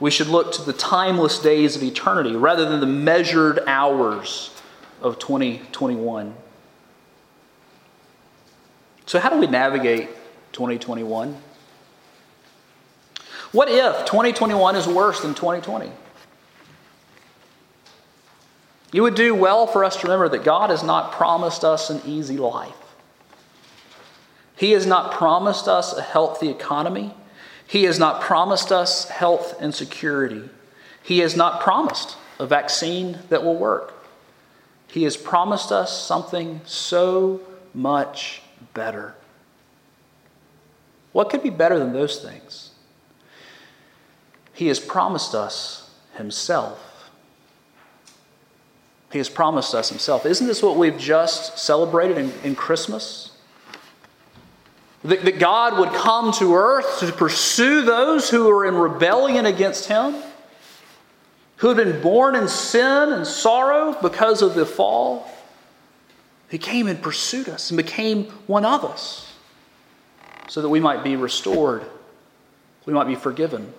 We 0.00 0.10
should 0.10 0.26
look 0.26 0.50
to 0.54 0.62
the 0.62 0.72
timeless 0.72 1.38
days 1.38 1.76
of 1.76 1.84
eternity 1.84 2.34
rather 2.34 2.68
than 2.68 2.80
the 2.80 2.86
measured 2.86 3.60
hours 3.68 4.50
of 5.00 5.18
2021. 5.18 6.34
So, 9.06 9.18
how 9.20 9.30
do 9.30 9.38
we 9.38 9.46
navigate 9.46 10.08
2021? 10.52 11.36
What 13.52 13.68
if 13.68 14.04
2021 14.06 14.76
is 14.76 14.86
worse 14.86 15.20
than 15.20 15.34
2020? 15.34 15.90
You 18.92 19.02
would 19.02 19.14
do 19.14 19.34
well 19.34 19.66
for 19.66 19.84
us 19.84 19.96
to 19.96 20.02
remember 20.06 20.28
that 20.30 20.44
God 20.44 20.70
has 20.70 20.82
not 20.82 21.12
promised 21.12 21.64
us 21.64 21.90
an 21.90 22.00
easy 22.04 22.36
life. 22.36 22.74
He 24.56 24.72
has 24.72 24.86
not 24.86 25.12
promised 25.12 25.68
us 25.68 25.92
a 25.94 26.02
healthy 26.02 26.48
economy. 26.48 27.12
He 27.66 27.84
has 27.84 27.98
not 27.98 28.22
promised 28.22 28.72
us 28.72 29.08
health 29.08 29.54
and 29.60 29.74
security. 29.74 30.48
He 31.02 31.18
has 31.18 31.36
not 31.36 31.60
promised 31.60 32.16
a 32.38 32.46
vaccine 32.46 33.18
that 33.28 33.44
will 33.44 33.56
work. 33.56 33.95
He 34.96 35.02
has 35.02 35.14
promised 35.14 35.72
us 35.72 36.06
something 36.06 36.62
so 36.64 37.42
much 37.74 38.40
better. 38.72 39.14
What 41.12 41.28
could 41.28 41.42
be 41.42 41.50
better 41.50 41.78
than 41.78 41.92
those 41.92 42.22
things? 42.22 42.70
He 44.54 44.68
has 44.68 44.80
promised 44.80 45.34
us 45.34 45.90
Himself. 46.14 47.10
He 49.12 49.18
has 49.18 49.28
promised 49.28 49.74
us 49.74 49.90
Himself. 49.90 50.24
Isn't 50.24 50.46
this 50.46 50.62
what 50.62 50.78
we've 50.78 50.96
just 50.96 51.58
celebrated 51.58 52.16
in, 52.16 52.32
in 52.42 52.54
Christmas? 52.54 53.32
That, 55.04 55.26
that 55.26 55.38
God 55.38 55.78
would 55.78 55.90
come 55.90 56.32
to 56.38 56.54
earth 56.54 57.00
to 57.00 57.12
pursue 57.12 57.82
those 57.82 58.30
who 58.30 58.48
are 58.48 58.64
in 58.64 58.74
rebellion 58.74 59.44
against 59.44 59.88
Him, 59.88 60.22
who 61.56 61.68
had 61.68 61.76
been 61.76 62.00
born 62.02 62.34
in 62.34 62.48
sin 62.48 63.12
and 63.12 63.26
sorrow 63.26 63.96
because 64.02 64.42
of 64.42 64.54
the 64.54 64.66
fall. 64.66 65.30
He 66.50 66.58
came 66.58 66.86
and 66.86 67.00
pursued 67.00 67.48
us 67.48 67.70
and 67.70 67.76
became 67.76 68.24
one 68.46 68.64
of 68.64 68.84
us 68.84 69.34
so 70.48 70.62
that 70.62 70.68
we 70.68 70.80
might 70.80 71.02
be 71.02 71.16
restored, 71.16 71.84
we 72.84 72.92
might 72.92 73.06
be 73.06 73.16
forgiven. 73.16 73.72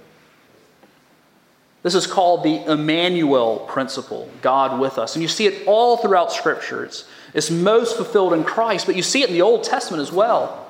This 1.83 1.95
is 1.95 2.07
called 2.07 2.43
the 2.43 2.65
Emmanuel 2.69 3.59
principle, 3.69 4.29
God 4.41 4.79
with 4.79 4.97
us. 4.97 5.15
And 5.15 5.21
you 5.21 5.29
see 5.29 5.45
it 5.45 5.65
all 5.67 5.95
throughout 5.95 6.33
Scripture. 6.33 6.83
It's, 6.83 7.05
it's 7.33 7.49
most 7.49 7.95
fulfilled 7.95 8.33
in 8.33 8.43
Christ, 8.43 8.85
but 8.85 8.95
you 8.95 9.03
see 9.03 9.21
it 9.21 9.29
in 9.29 9.33
the 9.33 9.43
Old 9.43 9.63
Testament 9.63 10.01
as 10.01 10.11
well. 10.11 10.65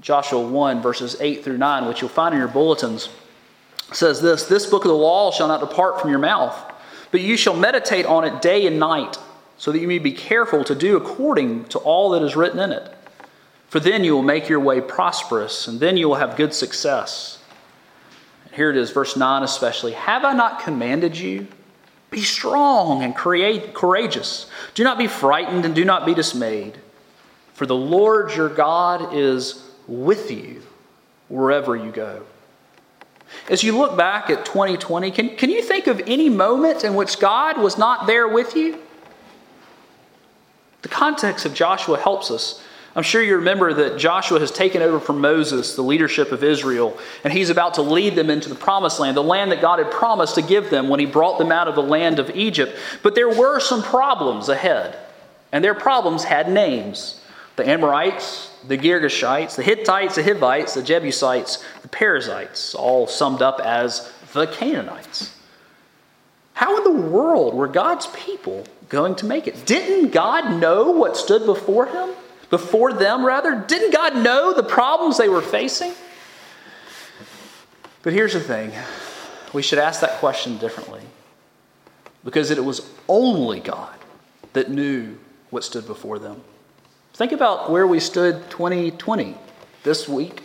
Joshua 0.00 0.40
1, 0.46 0.82
verses 0.82 1.16
8 1.18 1.42
through 1.42 1.58
9, 1.58 1.88
which 1.88 2.02
you'll 2.02 2.10
find 2.10 2.34
in 2.34 2.38
your 2.38 2.46
bulletins, 2.46 3.08
says 3.92 4.20
this 4.20 4.44
This 4.44 4.66
book 4.66 4.84
of 4.84 4.88
the 4.88 4.96
law 4.96 5.30
shall 5.30 5.48
not 5.48 5.60
depart 5.60 6.00
from 6.00 6.10
your 6.10 6.18
mouth, 6.18 6.56
but 7.10 7.20
you 7.20 7.36
shall 7.36 7.56
meditate 7.56 8.06
on 8.06 8.24
it 8.24 8.42
day 8.42 8.66
and 8.66 8.78
night, 8.78 9.18
so 9.56 9.72
that 9.72 9.80
you 9.80 9.88
may 9.88 9.98
be 9.98 10.12
careful 10.12 10.64
to 10.64 10.74
do 10.74 10.96
according 10.96 11.64
to 11.66 11.78
all 11.78 12.10
that 12.10 12.22
is 12.22 12.36
written 12.36 12.58
in 12.58 12.72
it. 12.72 12.94
For 13.68 13.80
then 13.80 14.04
you 14.04 14.14
will 14.14 14.22
make 14.22 14.48
your 14.48 14.60
way 14.60 14.80
prosperous, 14.80 15.66
and 15.66 15.80
then 15.80 15.96
you 15.96 16.08
will 16.08 16.16
have 16.16 16.36
good 16.36 16.54
success. 16.54 17.38
And 18.44 18.54
Here 18.54 18.70
it 18.70 18.76
is, 18.76 18.90
verse 18.90 19.16
9 19.16 19.42
especially. 19.42 19.92
Have 19.92 20.24
I 20.24 20.32
not 20.32 20.60
commanded 20.60 21.16
you? 21.16 21.48
Be 22.10 22.22
strong 22.22 23.02
and 23.02 23.16
create, 23.16 23.74
courageous. 23.74 24.48
Do 24.74 24.84
not 24.84 24.98
be 24.98 25.08
frightened 25.08 25.64
and 25.64 25.74
do 25.74 25.84
not 25.84 26.06
be 26.06 26.14
dismayed. 26.14 26.78
For 27.54 27.66
the 27.66 27.74
Lord 27.74 28.34
your 28.36 28.48
God 28.48 29.14
is 29.14 29.68
with 29.88 30.30
you 30.30 30.62
wherever 31.28 31.74
you 31.74 31.90
go. 31.90 32.22
As 33.48 33.62
you 33.62 33.76
look 33.76 33.96
back 33.96 34.30
at 34.30 34.44
2020, 34.44 35.10
can, 35.10 35.36
can 35.36 35.50
you 35.50 35.62
think 35.62 35.86
of 35.86 36.00
any 36.06 36.28
moment 36.28 36.84
in 36.84 36.94
which 36.94 37.18
God 37.18 37.58
was 37.58 37.76
not 37.76 38.06
there 38.06 38.28
with 38.28 38.56
you? 38.56 38.78
The 40.82 40.88
context 40.88 41.46
of 41.46 41.54
Joshua 41.54 41.98
helps 41.98 42.30
us. 42.30 42.62
I'm 42.96 43.02
sure 43.02 43.22
you 43.22 43.36
remember 43.36 43.74
that 43.74 43.98
Joshua 43.98 44.38
has 44.38 44.52
taken 44.52 44.80
over 44.80 45.00
from 45.00 45.20
Moses 45.20 45.74
the 45.74 45.82
leadership 45.82 46.30
of 46.30 46.44
Israel, 46.44 46.96
and 47.24 47.32
he's 47.32 47.50
about 47.50 47.74
to 47.74 47.82
lead 47.82 48.14
them 48.14 48.30
into 48.30 48.48
the 48.48 48.54
promised 48.54 49.00
land, 49.00 49.16
the 49.16 49.22
land 49.22 49.50
that 49.50 49.60
God 49.60 49.80
had 49.80 49.90
promised 49.90 50.36
to 50.36 50.42
give 50.42 50.70
them 50.70 50.88
when 50.88 51.00
he 51.00 51.06
brought 51.06 51.38
them 51.38 51.50
out 51.50 51.66
of 51.66 51.74
the 51.74 51.82
land 51.82 52.20
of 52.20 52.30
Egypt. 52.36 52.76
But 53.02 53.16
there 53.16 53.28
were 53.28 53.58
some 53.58 53.82
problems 53.82 54.48
ahead, 54.48 54.96
and 55.50 55.64
their 55.64 55.74
problems 55.74 56.22
had 56.22 56.48
names. 56.48 57.20
The 57.56 57.68
Amorites, 57.68 58.53
the 58.66 58.78
Girgashites, 58.78 59.56
the 59.56 59.62
Hittites, 59.62 60.16
the 60.16 60.22
Hivites, 60.22 60.74
the 60.74 60.82
Jebusites, 60.82 61.64
the 61.82 61.88
Perizzites, 61.88 62.74
all 62.74 63.06
summed 63.06 63.42
up 63.42 63.60
as 63.60 64.12
the 64.32 64.46
Canaanites. 64.46 65.36
How 66.54 66.76
in 66.78 66.84
the 66.84 67.08
world 67.08 67.54
were 67.54 67.68
God's 67.68 68.06
people 68.08 68.64
going 68.88 69.16
to 69.16 69.26
make 69.26 69.46
it? 69.46 69.66
Didn't 69.66 70.12
God 70.12 70.60
know 70.60 70.90
what 70.90 71.16
stood 71.16 71.44
before 71.44 71.86
him? 71.86 72.10
Before 72.50 72.92
them, 72.92 73.24
rather? 73.24 73.64
Didn't 73.66 73.92
God 73.92 74.16
know 74.16 74.54
the 74.54 74.62
problems 74.62 75.18
they 75.18 75.28
were 75.28 75.42
facing? 75.42 75.92
But 78.02 78.12
here's 78.12 78.34
the 78.34 78.40
thing 78.40 78.72
we 79.52 79.62
should 79.62 79.78
ask 79.78 80.00
that 80.00 80.18
question 80.18 80.58
differently 80.58 81.00
because 82.22 82.50
it 82.50 82.64
was 82.64 82.88
only 83.08 83.60
God 83.60 83.94
that 84.52 84.70
knew 84.70 85.18
what 85.50 85.64
stood 85.64 85.86
before 85.86 86.18
them. 86.18 86.42
Think 87.14 87.30
about 87.30 87.70
where 87.70 87.86
we 87.86 88.00
stood 88.00 88.50
2020 88.50 89.36
this 89.84 90.08
week, 90.08 90.42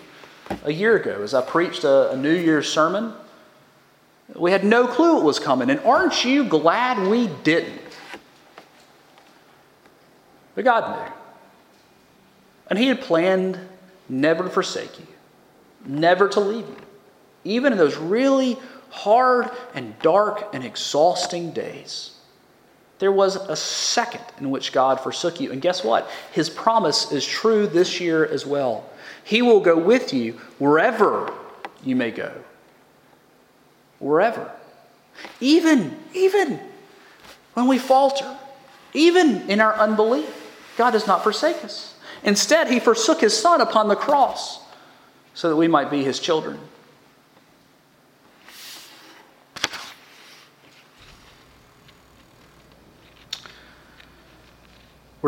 a 0.63 0.71
year 0.71 0.97
ago, 0.97 1.23
as 1.23 1.34
I 1.34 1.41
preached 1.41 1.84
a, 1.84 2.12
a 2.12 2.15
New 2.15 2.34
Year's 2.34 2.71
sermon. 2.71 3.13
We 4.36 4.51
had 4.51 4.63
no 4.63 4.86
clue 4.86 5.17
it 5.17 5.23
was 5.23 5.39
coming, 5.39 5.71
and 5.71 5.79
aren't 5.79 6.23
you 6.23 6.43
glad 6.43 7.08
we 7.08 7.25
didn't? 7.41 7.82
But 10.53 10.63
God 10.63 10.95
knew. 10.95 11.13
And 12.69 12.77
He 12.77 12.88
had 12.88 13.01
planned 13.01 13.60
never 14.08 14.43
to 14.43 14.49
forsake 14.51 14.99
you, 14.99 15.08
never 15.88 16.29
to 16.29 16.39
leave 16.39 16.67
you, 16.67 16.77
even 17.45 17.71
in 17.73 17.79
those 17.79 17.97
really 17.97 18.60
hard 18.91 19.49
and 19.73 19.97
dark 20.03 20.53
and 20.53 20.63
exhausting 20.63 21.49
days. 21.49 22.18
There 22.99 23.12
was 23.12 23.38
a 23.38 23.55
second 23.55 24.23
in 24.39 24.51
which 24.51 24.73
God 24.73 24.99
forsook 24.99 25.39
you. 25.39 25.51
And 25.51 25.62
guess 25.62 25.83
what? 25.83 26.09
His 26.33 26.49
promise 26.49 27.12
is 27.12 27.25
true 27.25 27.65
this 27.65 27.99
year 27.99 28.25
as 28.25 28.45
well. 28.45 28.89
He 29.23 29.41
will 29.41 29.62
go 29.62 29.77
with 29.77 30.13
you 30.13 30.33
wherever 30.59 31.33
you 31.83 31.95
may 31.95 32.12
go. 32.12 32.31
Wherever. 33.99 34.51
Even, 35.39 35.97
even 36.13 36.59
when 37.53 37.67
we 37.67 37.77
falter, 37.77 38.38
even 38.93 39.49
in 39.49 39.62
our 39.62 39.73
unbelief, 39.75 40.29
God 40.77 40.91
does 40.91 41.07
not 41.07 41.23
forsake 41.23 41.63
us. 41.63 41.95
Instead, 42.23 42.69
He 42.69 42.79
forsook 42.79 43.21
His 43.21 43.38
Son 43.38 43.62
upon 43.62 43.88
the 43.88 43.95
cross 43.95 44.59
so 45.33 45.49
that 45.49 45.55
we 45.55 45.67
might 45.67 45.89
be 45.89 46.03
His 46.03 46.19
children. 46.19 46.59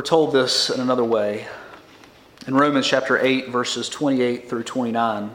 We're 0.01 0.05
told 0.05 0.33
this 0.33 0.71
in 0.71 0.79
another 0.79 1.03
way 1.03 1.45
in 2.47 2.55
Romans 2.55 2.87
chapter 2.87 3.19
8, 3.19 3.49
verses 3.49 3.87
28 3.87 4.49
through 4.49 4.63
29. 4.63 5.29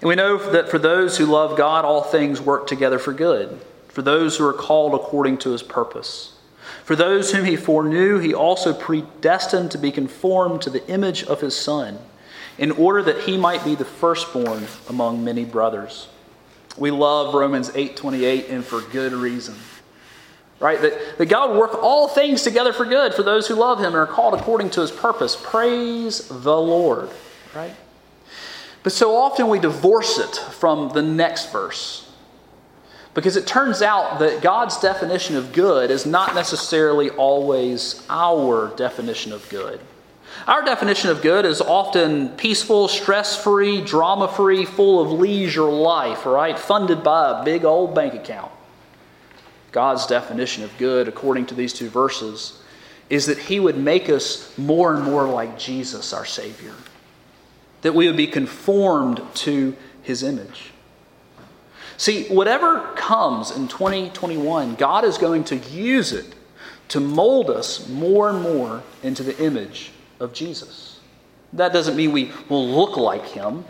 And 0.00 0.08
we 0.08 0.14
know 0.14 0.38
that 0.52 0.70
for 0.70 0.78
those 0.78 1.18
who 1.18 1.26
love 1.26 1.54
God, 1.54 1.84
all 1.84 2.00
things 2.00 2.40
work 2.40 2.66
together 2.66 2.98
for 2.98 3.12
good, 3.12 3.60
for 3.88 4.00
those 4.00 4.38
who 4.38 4.46
are 4.46 4.54
called 4.54 4.94
according 4.94 5.36
to 5.40 5.50
his 5.50 5.62
purpose. 5.62 6.38
For 6.84 6.96
those 6.96 7.32
whom 7.32 7.44
he 7.44 7.54
foreknew, 7.54 8.18
he 8.18 8.32
also 8.32 8.72
predestined 8.72 9.70
to 9.72 9.78
be 9.78 9.92
conformed 9.92 10.62
to 10.62 10.70
the 10.70 10.88
image 10.88 11.22
of 11.24 11.42
his 11.42 11.54
Son, 11.54 11.98
in 12.56 12.70
order 12.70 13.02
that 13.02 13.24
he 13.24 13.36
might 13.36 13.62
be 13.62 13.74
the 13.74 13.84
firstborn 13.84 14.68
among 14.88 15.22
many 15.22 15.44
brothers. 15.44 16.08
We 16.78 16.90
love 16.90 17.34
Romans 17.34 17.68
8:28 17.74 18.48
and 18.48 18.64
for 18.64 18.80
good 18.80 19.12
reason 19.12 19.56
right? 20.64 20.80
That, 20.80 21.18
that 21.18 21.26
God 21.26 21.58
work 21.58 21.74
all 21.82 22.08
things 22.08 22.40
together 22.40 22.72
for 22.72 22.86
good 22.86 23.12
for 23.12 23.22
those 23.22 23.46
who 23.46 23.54
love 23.54 23.80
Him 23.80 23.88
and 23.88 23.96
are 23.96 24.06
called 24.06 24.32
according 24.32 24.70
to 24.70 24.80
His 24.80 24.90
purpose. 24.90 25.36
Praise 25.36 26.26
the 26.26 26.56
Lord, 26.56 27.10
right? 27.54 27.74
But 28.82 28.94
so 28.94 29.14
often 29.14 29.48
we 29.48 29.58
divorce 29.58 30.18
it 30.18 30.34
from 30.34 30.88
the 30.88 31.02
next 31.02 31.52
verse. 31.52 32.10
Because 33.12 33.36
it 33.36 33.46
turns 33.46 33.82
out 33.82 34.18
that 34.20 34.40
God's 34.40 34.80
definition 34.80 35.36
of 35.36 35.52
good 35.52 35.90
is 35.90 36.06
not 36.06 36.34
necessarily 36.34 37.10
always 37.10 38.02
our 38.08 38.74
definition 38.74 39.32
of 39.32 39.46
good. 39.50 39.80
Our 40.46 40.64
definition 40.64 41.10
of 41.10 41.20
good 41.20 41.44
is 41.44 41.60
often 41.60 42.30
peaceful, 42.30 42.88
stress 42.88 43.40
free, 43.40 43.82
drama 43.82 44.28
free, 44.28 44.64
full 44.64 45.00
of 45.00 45.12
leisure 45.12 45.70
life, 45.70 46.24
right? 46.24 46.58
Funded 46.58 47.04
by 47.04 47.42
a 47.42 47.44
big 47.44 47.66
old 47.66 47.94
bank 47.94 48.14
account. 48.14 48.50
God's 49.74 50.06
definition 50.06 50.62
of 50.62 50.70
good, 50.78 51.08
according 51.08 51.46
to 51.46 51.54
these 51.54 51.72
two 51.72 51.88
verses, 51.88 52.62
is 53.10 53.26
that 53.26 53.38
He 53.38 53.58
would 53.58 53.76
make 53.76 54.08
us 54.08 54.56
more 54.56 54.94
and 54.94 55.02
more 55.02 55.26
like 55.26 55.58
Jesus, 55.58 56.12
our 56.12 56.24
Savior. 56.24 56.72
That 57.82 57.92
we 57.92 58.06
would 58.06 58.16
be 58.16 58.28
conformed 58.28 59.20
to 59.34 59.74
His 60.00 60.22
image. 60.22 60.70
See, 61.96 62.28
whatever 62.28 62.92
comes 62.94 63.50
in 63.50 63.66
2021, 63.66 64.76
God 64.76 65.04
is 65.04 65.18
going 65.18 65.42
to 65.44 65.56
use 65.56 66.12
it 66.12 66.36
to 66.88 67.00
mold 67.00 67.50
us 67.50 67.88
more 67.88 68.30
and 68.30 68.42
more 68.42 68.80
into 69.02 69.24
the 69.24 69.36
image 69.44 69.90
of 70.20 70.32
Jesus. 70.32 71.00
That 71.52 71.72
doesn't 71.72 71.96
mean 71.96 72.12
we 72.12 72.30
will 72.48 72.68
look 72.68 72.96
like 72.96 73.26
him. 73.26 73.64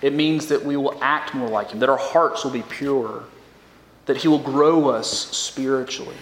It 0.00 0.14
means 0.14 0.46
that 0.46 0.64
we 0.64 0.78
will 0.78 0.98
act 1.02 1.34
more 1.34 1.48
like 1.48 1.72
him, 1.72 1.80
that 1.80 1.90
our 1.90 1.98
hearts 1.98 2.42
will 2.42 2.50
be 2.50 2.62
pure, 2.62 3.24
that 4.06 4.16
he 4.16 4.28
will 4.28 4.38
grow 4.38 4.88
us 4.88 5.10
spiritually. 5.10 6.16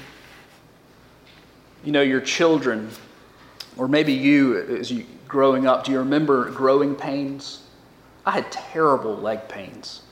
You 1.84 1.92
know, 1.92 2.02
your 2.02 2.20
children, 2.20 2.90
or 3.76 3.88
maybe 3.88 4.12
you 4.12 4.58
as 4.76 4.90
you 4.90 5.06
growing 5.26 5.66
up, 5.66 5.84
do 5.84 5.92
you 5.92 5.98
remember 5.98 6.50
growing 6.50 6.94
pains? 6.94 7.62
I 8.26 8.32
had 8.32 8.52
terrible 8.52 9.16
leg 9.16 9.48
pains. 9.48 10.02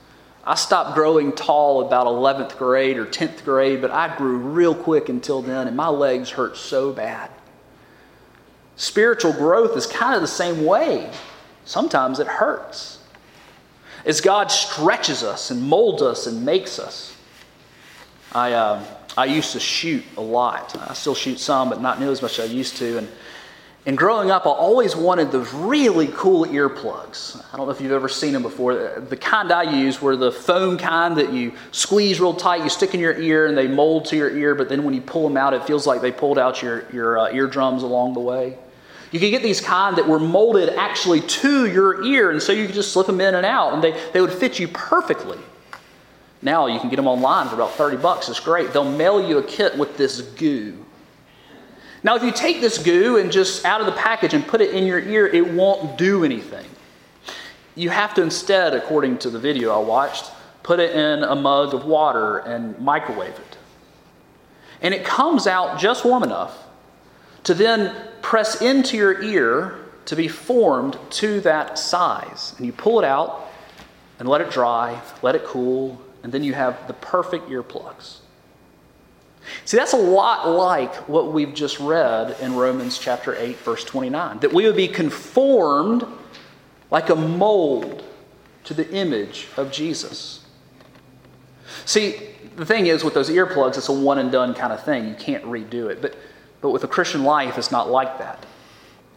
I 0.43 0.55
stopped 0.55 0.95
growing 0.95 1.31
tall 1.33 1.85
about 1.85 2.07
11th 2.07 2.57
grade 2.57 2.97
or 2.97 3.05
10th 3.05 3.43
grade, 3.43 3.81
but 3.81 3.91
I 3.91 4.15
grew 4.15 4.37
real 4.37 4.73
quick 4.73 5.09
until 5.09 5.41
then, 5.41 5.67
and 5.67 5.77
my 5.77 5.89
legs 5.89 6.31
hurt 6.31 6.57
so 6.57 6.91
bad. 6.91 7.29
Spiritual 8.75 9.33
growth 9.33 9.77
is 9.77 9.85
kind 9.85 10.15
of 10.15 10.21
the 10.21 10.27
same 10.27 10.65
way. 10.65 11.11
Sometimes 11.65 12.19
it 12.19 12.27
hurts. 12.27 12.99
As 14.05 14.21
God 14.21 14.49
stretches 14.49 15.21
us 15.21 15.51
and 15.51 15.61
molds 15.61 16.01
us 16.01 16.25
and 16.25 16.45
makes 16.45 16.79
us. 16.79 17.15
I, 18.33 18.53
uh, 18.53 18.83
I 19.17 19.25
used 19.25 19.53
to 19.53 19.59
shoot 19.59 20.03
a 20.17 20.21
lot. 20.21 20.75
I 20.89 20.93
still 20.93 21.15
shoot 21.15 21.39
some, 21.39 21.69
but 21.69 21.81
not 21.81 21.99
nearly 21.99 22.13
as 22.13 22.21
much 22.21 22.39
as 22.39 22.49
I 22.49 22.53
used 22.53 22.77
to. 22.77 22.99
And 22.99 23.07
and 23.85 23.97
growing 23.97 24.29
up, 24.29 24.45
I 24.45 24.49
always 24.49 24.95
wanted 24.95 25.31
those 25.31 25.53
really 25.53 26.07
cool 26.07 26.45
earplugs. 26.45 27.43
I 27.51 27.57
don't 27.57 27.65
know 27.65 27.71
if 27.71 27.79
you've 27.79 27.93
ever 27.93 28.09
seen 28.09 28.33
them 28.33 28.43
before. 28.43 28.99
The 28.99 29.15
kind 29.15 29.51
I 29.51 29.63
used 29.63 30.01
were 30.01 30.17
the 30.17 30.31
foam 30.31 30.77
kind 30.77 31.17
that 31.17 31.31
you 31.31 31.53
squeeze 31.71 32.19
real 32.19 32.33
tight, 32.33 32.61
you 32.63 32.69
stick 32.69 32.93
in 32.93 32.99
your 32.99 33.17
ear, 33.17 33.47
and 33.47 33.57
they 33.57 33.67
mold 33.67 34.05
to 34.07 34.17
your 34.17 34.29
ear, 34.29 34.53
but 34.53 34.67
then 34.67 34.83
when 34.83 34.93
you 34.93 35.01
pull 35.01 35.23
them 35.23 35.37
out, 35.37 35.53
it 35.53 35.63
feels 35.63 35.87
like 35.87 36.01
they 36.01 36.11
pulled 36.11 36.37
out 36.37 36.61
your, 36.61 36.87
your 36.91 37.17
uh, 37.17 37.31
eardrums 37.31 37.81
along 37.81 38.13
the 38.13 38.19
way. 38.19 38.57
You 39.11 39.19
could 39.19 39.31
get 39.31 39.41
these 39.41 39.61
kind 39.61 39.97
that 39.97 40.07
were 40.07 40.19
molded 40.19 40.69
actually 40.69 41.21
to 41.21 41.65
your 41.65 42.03
ear, 42.03 42.31
and 42.31 42.41
so 42.41 42.51
you 42.51 42.65
could 42.65 42.75
just 42.75 42.91
slip 42.91 43.07
them 43.07 43.21
in 43.21 43.33
and 43.33 43.45
out, 43.45 43.73
and 43.73 43.83
they, 43.83 43.99
they 44.11 44.19
would 44.19 44.33
fit 44.33 44.59
you 44.59 44.67
perfectly. 44.67 45.39
Now 46.41 46.67
you 46.67 46.79
can 46.79 46.89
get 46.89 46.95
them 46.95 47.07
online 47.07 47.47
for 47.47 47.55
about 47.55 47.71
30 47.71 47.97
bucks. 47.97 48.29
It's 48.29 48.39
great. 48.39 48.71
They'll 48.71 48.89
mail 48.89 49.25
you 49.27 49.37
a 49.39 49.43
kit 49.43 49.77
with 49.77 49.97
this 49.97 50.21
goo. 50.21 50.85
Now, 52.01 52.15
if 52.15 52.23
you 52.23 52.31
take 52.31 52.61
this 52.61 52.77
goo 52.77 53.17
and 53.17 53.29
just 53.29 53.65
out 53.65 53.81
of 53.81 53.85
the 53.85 53.91
package 53.93 54.33
and 54.33 54.47
put 54.47 54.61
it 54.61 54.73
in 54.73 54.85
your 54.85 54.99
ear, 54.99 55.27
it 55.27 55.45
won't 55.53 55.97
do 55.97 56.23
anything. 56.23 56.65
You 57.75 57.89
have 57.89 58.13
to 58.13 58.21
instead, 58.21 58.73
according 58.73 59.17
to 59.19 59.29
the 59.29 59.39
video 59.39 59.71
I 59.71 59.83
watched, 59.85 60.31
put 60.63 60.79
it 60.79 60.95
in 60.95 61.23
a 61.23 61.35
mug 61.35 61.73
of 61.73 61.85
water 61.85 62.37
and 62.39 62.79
microwave 62.79 63.37
it. 63.37 63.57
And 64.81 64.93
it 64.93 65.03
comes 65.03 65.45
out 65.45 65.77
just 65.77 66.05
warm 66.05 66.23
enough 66.23 66.57
to 67.43 67.53
then 67.53 67.93
press 68.21 68.61
into 68.61 68.95
your 68.95 69.21
ear 69.21 69.79
to 70.05 70.15
be 70.15 70.27
formed 70.27 70.97
to 71.11 71.41
that 71.41 71.77
size. 71.77 72.53
And 72.57 72.65
you 72.65 72.71
pull 72.71 72.99
it 72.99 73.05
out 73.05 73.47
and 74.19 74.27
let 74.27 74.39
it 74.39 74.51
dry, 74.51 75.01
let 75.21 75.35
it 75.35 75.43
cool, 75.43 76.01
and 76.23 76.31
then 76.31 76.43
you 76.43 76.53
have 76.53 76.87
the 76.87 76.93
perfect 76.93 77.49
earplugs. 77.49 78.17
See, 79.65 79.77
that's 79.77 79.93
a 79.93 79.97
lot 79.97 80.49
like 80.49 80.93
what 81.07 81.31
we've 81.31 81.53
just 81.53 81.79
read 81.79 82.35
in 82.41 82.55
Romans 82.55 82.97
chapter 82.97 83.35
8, 83.35 83.57
verse 83.57 83.83
29 83.83 84.39
that 84.39 84.53
we 84.53 84.65
would 84.65 84.75
be 84.75 84.87
conformed 84.87 86.05
like 86.91 87.09
a 87.09 87.15
mold 87.15 88.03
to 88.65 88.73
the 88.73 88.89
image 88.91 89.47
of 89.57 89.71
Jesus. 89.71 90.45
See, 91.85 92.19
the 92.55 92.65
thing 92.65 92.87
is, 92.87 93.03
with 93.03 93.13
those 93.13 93.29
earplugs, 93.29 93.77
it's 93.77 93.89
a 93.89 93.93
one 93.93 94.19
and 94.19 94.31
done 94.31 94.53
kind 94.53 94.73
of 94.73 94.83
thing. 94.83 95.07
You 95.07 95.15
can't 95.15 95.43
redo 95.45 95.89
it. 95.89 96.01
But, 96.01 96.15
but 96.61 96.71
with 96.71 96.83
a 96.83 96.87
Christian 96.87 97.23
life, 97.23 97.57
it's 97.57 97.71
not 97.71 97.89
like 97.89 98.17
that. 98.19 98.45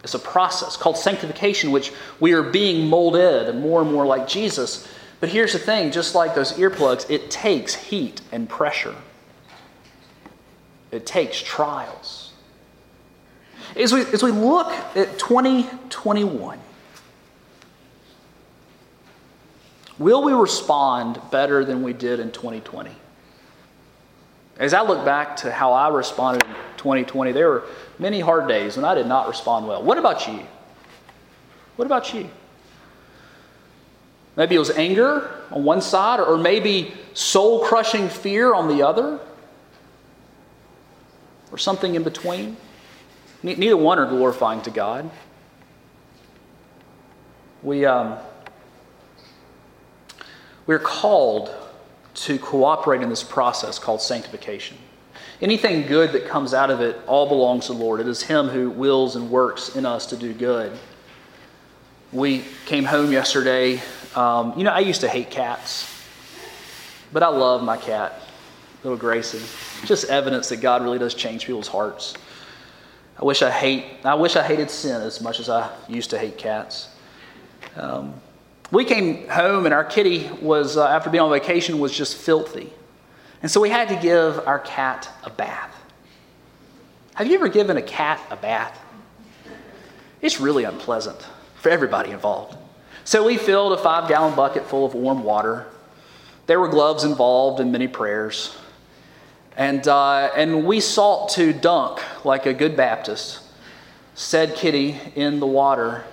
It's 0.03 0.13
a 0.13 0.19
process 0.19 0.75
called 0.75 0.97
sanctification, 0.97 1.71
which 1.71 1.91
we 2.19 2.33
are 2.33 2.43
being 2.43 2.87
molded 2.87 3.55
more 3.55 3.81
and 3.81 3.91
more 3.91 4.05
like 4.05 4.27
Jesus. 4.27 4.87
But 5.23 5.29
here's 5.29 5.53
the 5.53 5.59
thing 5.59 5.89
just 5.93 6.15
like 6.15 6.35
those 6.35 6.51
earplugs, 6.57 7.09
it 7.09 7.31
takes 7.31 7.73
heat 7.73 8.19
and 8.33 8.49
pressure. 8.49 8.93
It 10.91 11.05
takes 11.05 11.41
trials. 11.41 12.33
As 13.77 13.93
we, 13.93 14.01
as 14.01 14.21
we 14.21 14.31
look 14.31 14.69
at 14.97 15.17
2021, 15.17 16.59
will 19.97 20.23
we 20.25 20.33
respond 20.33 21.21
better 21.31 21.63
than 21.63 21.83
we 21.83 21.93
did 21.93 22.19
in 22.19 22.29
2020? 22.29 22.91
As 24.57 24.73
I 24.73 24.81
look 24.81 25.05
back 25.05 25.37
to 25.37 25.53
how 25.53 25.71
I 25.71 25.87
responded 25.87 26.45
in 26.45 26.53
2020, 26.75 27.31
there 27.31 27.47
were 27.47 27.63
many 27.97 28.19
hard 28.19 28.49
days 28.49 28.75
when 28.75 28.83
I 28.83 28.93
did 28.93 29.07
not 29.07 29.29
respond 29.29 29.69
well. 29.69 29.81
What 29.83 29.97
about 29.97 30.27
you? 30.27 30.45
What 31.77 31.85
about 31.85 32.13
you? 32.13 32.29
Maybe 34.35 34.55
it 34.55 34.59
was 34.59 34.71
anger 34.71 35.29
on 35.51 35.63
one 35.63 35.81
side, 35.81 36.19
or 36.19 36.37
maybe 36.37 36.93
soul 37.13 37.63
crushing 37.63 38.09
fear 38.09 38.53
on 38.53 38.67
the 38.67 38.81
other 38.81 39.19
or 41.51 41.57
something 41.57 41.93
in 41.93 42.03
between. 42.03 42.57
Neither 43.43 43.77
one 43.77 43.99
are 43.99 44.07
glorifying 44.07 44.61
to 44.63 44.71
God. 44.71 45.09
We, 47.61 47.85
um, 47.85 48.17
we're 50.65 50.79
called 50.79 51.53
to 52.15 52.39
cooperate 52.39 53.01
in 53.01 53.09
this 53.09 53.23
process 53.23 53.77
called 53.77 54.01
sanctification. 54.01 54.77
Anything 55.41 55.85
good 55.87 56.11
that 56.13 56.25
comes 56.25 56.53
out 56.53 56.69
of 56.69 56.81
it 56.81 56.99
all 57.05 57.27
belongs 57.27 57.67
to 57.67 57.73
the 57.73 57.79
Lord. 57.79 57.99
It 57.99 58.07
is 58.07 58.23
Him 58.23 58.47
who 58.47 58.69
wills 58.69 59.15
and 59.15 59.29
works 59.29 59.75
in 59.75 59.85
us 59.85 60.05
to 60.07 60.17
do 60.17 60.33
good. 60.33 60.71
We 62.11 62.45
came 62.65 62.85
home 62.85 63.11
yesterday. 63.11 63.81
Um, 64.15 64.57
you 64.57 64.63
know, 64.63 64.71
I 64.71 64.79
used 64.79 65.01
to 65.01 65.09
hate 65.09 65.31
cats, 65.31 65.89
but 67.11 67.23
I 67.23 67.27
love 67.27 67.63
my 67.63 67.77
cat 67.77 68.21
little 68.83 68.97
Gracie. 68.97 69.41
Just 69.85 70.05
evidence 70.05 70.49
that 70.49 70.57
God 70.57 70.83
really 70.83 70.99
does 70.99 71.13
change 71.13 71.45
people's 71.45 71.67
hearts. 71.67 72.13
I 73.19 73.25
wish 73.25 73.41
I 73.41 73.49
hate. 73.49 73.85
I 74.03 74.15
wish 74.15 74.35
I 74.35 74.43
hated 74.43 74.69
sin 74.69 75.01
as 75.01 75.21
much 75.21 75.39
as 75.39 75.49
I 75.49 75.69
used 75.87 76.09
to 76.09 76.19
hate 76.19 76.37
cats. 76.37 76.89
Um, 77.75 78.13
we 78.71 78.85
came 78.85 79.27
home 79.29 79.65
and 79.65 79.73
our 79.73 79.83
kitty 79.83 80.29
was 80.41 80.77
uh, 80.77 80.87
after 80.87 81.09
being 81.09 81.21
on 81.21 81.31
vacation 81.31 81.79
was 81.79 81.95
just 81.95 82.17
filthy, 82.17 82.71
and 83.41 83.49
so 83.49 83.61
we 83.61 83.69
had 83.69 83.87
to 83.89 83.95
give 83.95 84.45
our 84.47 84.59
cat 84.59 85.09
a 85.23 85.29
bath. 85.29 85.75
Have 87.15 87.27
you 87.27 87.35
ever 87.35 87.47
given 87.47 87.77
a 87.77 87.81
cat 87.81 88.19
a 88.31 88.35
bath? 88.35 88.79
It's 90.21 90.39
really 90.39 90.63
unpleasant 90.63 91.25
for 91.55 91.69
everybody 91.69 92.11
involved. 92.11 92.57
So 93.05 93.25
we 93.25 93.37
filled 93.37 93.73
a 93.73 93.77
five 93.77 94.07
gallon 94.07 94.35
bucket 94.35 94.65
full 94.65 94.85
of 94.85 94.93
warm 94.93 95.23
water. 95.23 95.65
There 96.47 96.59
were 96.59 96.69
gloves 96.69 97.03
involved 97.03 97.59
and 97.59 97.71
many 97.71 97.87
prayers. 97.87 98.55
And, 99.55 99.87
uh, 99.87 100.31
and 100.35 100.65
we 100.65 100.79
sought 100.79 101.29
to 101.31 101.53
dunk 101.53 102.01
like 102.25 102.45
a 102.45 102.53
good 102.53 102.75
Baptist, 102.75 103.41
said 104.15 104.55
Kitty 104.55 104.99
in 105.15 105.39
the 105.39 105.45
water. 105.45 106.03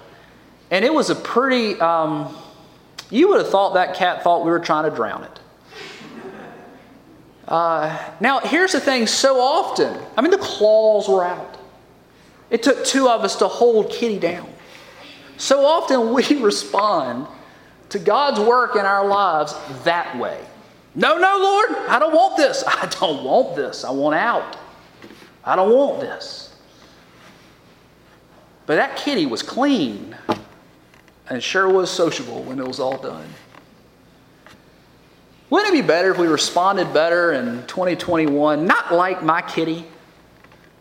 And 0.71 0.85
it 0.85 0.93
was 0.93 1.11
a 1.11 1.15
pretty, 1.15 1.81
um, 1.81 2.37
you 3.09 3.29
would 3.29 3.39
have 3.39 3.51
thought 3.51 3.75
that 3.75 3.95
cat 3.95 4.23
thought 4.23 4.45
we 4.45 4.51
were 4.51 4.61
trying 4.61 4.89
to 4.89 4.95
drown 4.95 5.25
it. 5.25 5.41
Uh, 7.49 7.99
now, 8.21 8.41
here's 8.41 8.73
the 8.73 8.81
thing 8.81 9.07
so 9.07 9.41
often, 9.41 9.99
I 10.17 10.21
mean, 10.21 10.31
the 10.31 10.39
claws 10.39 11.09
were 11.09 11.25
out. 11.25 11.57
It 12.51 12.63
took 12.63 12.85
two 12.85 13.09
of 13.09 13.23
us 13.23 13.37
to 13.37 13.49
hold 13.49 13.91
Kitty 13.91 14.19
down. 14.19 14.50
So 15.41 15.65
often 15.65 16.13
we 16.13 16.23
respond 16.43 17.27
to 17.89 17.99
God's 17.99 18.39
work 18.39 18.77
in 18.77 18.83
our 18.83 19.07
lives 19.07 19.55
that 19.85 20.17
way. 20.19 20.39
No, 20.95 21.17
no, 21.17 21.39
Lord, 21.41 21.89
I 21.89 21.99
don't 21.99 22.15
want 22.15 22.37
this. 22.37 22.63
I 22.67 22.87
don't 23.01 23.25
want 23.25 23.57
this. 23.57 23.83
I 23.83 23.91
want 23.91 24.15
out. 24.15 24.59
I 25.43 25.57
don't 25.57 25.75
want 25.75 26.01
this. 26.01 26.55
But 28.67 28.77
that 28.77 28.97
kitty 28.97 29.25
was 29.25 29.43
clean 29.43 30.15
and 31.31 31.43
sure 31.43 31.69
was 31.71 31.91
sociable 31.91 32.43
when 32.43 32.59
it 32.59 32.69
was 32.69 32.79
all 32.79 32.99
done. 32.99 33.27
Wouldn't 35.49 35.75
it 35.75 35.83
be 35.83 35.87
better 35.87 36.13
if 36.13 36.19
we 36.19 36.27
responded 36.27 36.93
better 36.93 37.33
in 37.33 37.67
2021, 37.67 38.67
not 38.67 38.93
like 38.93 39.25
my 39.25 39.41
kitty, 39.41 39.87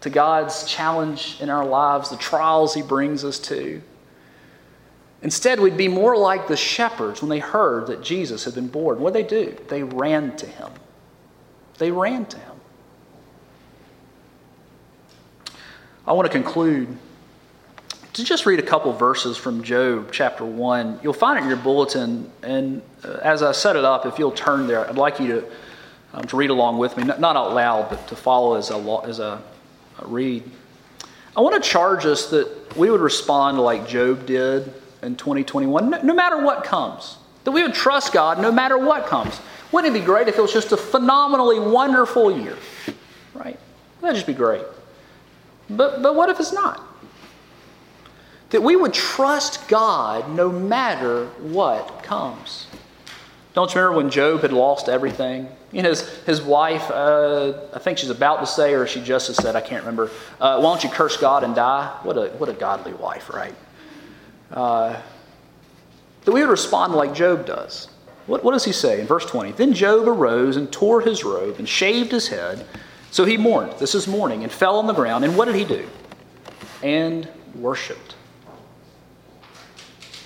to 0.02 0.10
God's 0.10 0.66
challenge 0.66 1.38
in 1.40 1.50
our 1.50 1.66
lives, 1.66 2.10
the 2.10 2.18
trials 2.18 2.74
He 2.74 2.82
brings 2.82 3.24
us 3.24 3.40
to? 3.40 3.82
Instead, 5.22 5.60
we'd 5.60 5.76
be 5.76 5.90
more 5.90 6.16
like 6.16 6.48
the 6.48 6.56
shepherds 6.56 7.22
when 7.22 7.30
they 7.30 7.40
heard 7.40 7.88
that 7.88 8.02
Jesus 8.02 8.46
had 8.46 8.56
been 8.56 8.68
born. 8.68 9.00
What 9.00 9.14
did 9.14 9.26
they 9.26 9.30
do? 9.30 9.58
They 9.68 9.84
ran 9.84 10.36
to 10.38 10.46
Him. 10.46 10.72
They 11.78 11.92
ran 11.92 12.26
to 12.28 12.38
Him. 12.38 12.56
I 16.08 16.14
want 16.14 16.26
to 16.26 16.32
conclude 16.32 16.88
to 18.14 18.24
just 18.24 18.46
read 18.46 18.60
a 18.60 18.64
couple 18.64 18.92
verses 18.94 19.38
from 19.38 19.62
Job 19.62 20.10
chapter 20.12 20.46
1. 20.46 21.02
You'll 21.04 21.14
find 21.14 21.38
it 21.38 21.44
in 21.44 21.48
your 21.50 21.58
bulletin, 21.58 22.32
and 22.42 22.82
uh, 23.04 23.20
as 23.22 23.44
I 23.44 23.52
set 23.52 23.76
it 23.76 23.86
up, 23.86 24.06
if 24.06 24.18
you'll 24.18 24.32
turn 24.32 24.68
there, 24.68 24.90
I'd 24.90 24.96
like 24.96 25.20
you 25.20 25.28
to, 25.28 25.48
um, 26.14 26.24
to 26.24 26.38
read 26.38 26.50
along 26.50 26.78
with 26.80 26.98
me, 26.98 27.04
not, 27.04 27.20
not 27.20 27.36
out 27.36 27.54
loud, 27.54 27.90
but 27.90 28.08
to 28.08 28.16
follow 28.16 28.56
as 28.56 28.72
a, 28.72 29.02
as 29.06 29.20
a 29.20 29.42
read. 30.04 30.50
I 31.36 31.42
want 31.42 31.62
to 31.62 31.70
charge 31.70 32.06
us 32.06 32.30
that 32.32 32.76
we 32.76 32.90
would 32.90 33.02
respond 33.02 33.60
like 33.60 33.88
Job 33.88 34.26
did 34.26 34.74
in 35.02 35.16
2021, 35.16 35.90
no, 35.90 36.02
no 36.02 36.14
matter 36.14 36.44
what 36.44 36.64
comes. 36.64 37.18
That 37.44 37.52
we 37.52 37.64
would 37.64 37.74
trust 37.74 38.14
God 38.14 38.40
no 38.40 38.52
matter 38.52 38.78
what 38.78 39.08
comes. 39.08 39.40
Wouldn't 39.72 39.96
it 39.96 40.00
be 40.00 40.06
great 40.06 40.28
if 40.28 40.38
it 40.38 40.42
was 40.42 40.54
just 40.54 40.72
a 40.72 40.78
phenomenally 40.78 41.60
wonderful 41.60 42.38
year? 42.38 42.58
Right? 43.34 43.60
That'd 44.02 44.16
just 44.16 44.28
be 44.28 44.34
great. 44.34 44.64
But, 45.70 46.02
but 46.02 46.16
what 46.16 46.30
if 46.30 46.40
it's 46.40 46.54
not? 46.54 46.82
That 48.50 48.64
we 48.64 48.76
would 48.76 48.94
trust 48.94 49.68
God 49.68 50.30
no 50.32 50.52
matter 50.52 51.28
what 51.40 52.02
comes. 52.04 52.68
Don't 53.54 53.74
you 53.74 53.82
remember 53.82 53.98
when 53.98 54.10
Job 54.10 54.42
had 54.42 54.52
lost 54.52 54.90
everything? 54.90 55.48
You 55.72 55.84
know, 55.84 55.90
his, 55.90 56.08
his 56.24 56.42
wife, 56.42 56.90
uh, 56.90 57.54
I 57.74 57.80
think 57.80 58.00
she's 58.00 58.10
about 58.10 58.40
to 58.40 58.48
say, 58.48 58.74
or 58.74 58.88
she 58.88 59.02
just 59.02 59.34
said, 59.36 59.56
I 59.56 59.62
can't 59.62 59.84
remember, 59.84 60.10
uh, 60.40 60.60
why 60.60 60.64
don't 60.64 60.84
you 60.84 60.90
curse 60.90 61.18
God 61.18 61.44
and 61.44 61.54
die? 61.54 61.96
What 62.04 62.18
a, 62.18 62.30
what 62.38 62.50
a 62.50 62.54
godly 62.54 62.94
wife, 62.94 63.30
right? 63.30 63.54
Uh, 64.52 65.02
that 66.26 66.32
we 66.32 66.42
would 66.42 66.50
respond 66.50 66.94
like 66.94 67.14
Job 67.14 67.46
does. 67.46 67.88
What, 68.28 68.44
what 68.44 68.52
does 68.52 68.66
he 68.66 68.72
say 68.72 69.02
in 69.02 69.08
verse 69.08 69.26
20? 69.26 69.54
Then 69.54 69.74
Job 69.74 70.08
arose 70.08 70.56
and 70.56 70.72
tore 70.72 71.02
his 71.02 71.24
robe 71.24 71.58
and 71.58 71.68
shaved 71.68 72.12
his 72.12 72.28
head. 72.28 72.66
So 73.12 73.26
he 73.26 73.38
mourned. 73.38 73.74
This 73.80 73.96
is 73.96 74.08
mourning 74.08 74.44
and 74.44 74.52
fell 74.52 74.78
on 74.78 74.86
the 74.86 74.94
ground. 74.94 75.24
And 75.26 75.36
what 75.36 75.46
did 75.46 75.56
he 75.56 75.66
do? 75.66 75.88
And 76.84 77.28
worshiped. 77.56 78.16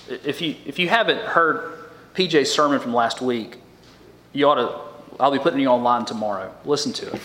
If 0.08 0.42
you, 0.42 0.56
if 0.66 0.78
you 0.78 0.88
haven't 0.88 1.20
heard 1.20 1.78
PJ's 2.14 2.52
sermon 2.52 2.78
from 2.78 2.92
last 2.92 3.22
week, 3.22 3.56
you 4.34 4.46
ought 4.46 4.56
to, 4.56 4.80
I'll 5.18 5.32
be 5.32 5.38
putting 5.38 5.60
you 5.60 5.68
online 5.68 6.04
tomorrow. 6.04 6.52
Listen 6.66 6.92
to 6.92 7.14
it. 7.14 7.22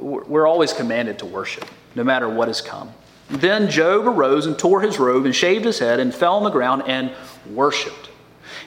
We're 0.00 0.46
always 0.46 0.72
commanded 0.72 1.18
to 1.18 1.26
worship, 1.26 1.66
no 1.94 2.04
matter 2.04 2.28
what 2.28 2.48
has 2.48 2.60
come. 2.62 2.92
Then 3.30 3.70
Job 3.70 4.06
arose 4.06 4.46
and 4.46 4.58
tore 4.58 4.80
his 4.80 4.98
robe 4.98 5.24
and 5.24 5.34
shaved 5.34 5.64
his 5.64 5.78
head 5.78 6.00
and 6.00 6.14
fell 6.14 6.36
on 6.36 6.42
the 6.42 6.50
ground 6.50 6.82
and 6.86 7.12
worshiped. 7.48 8.10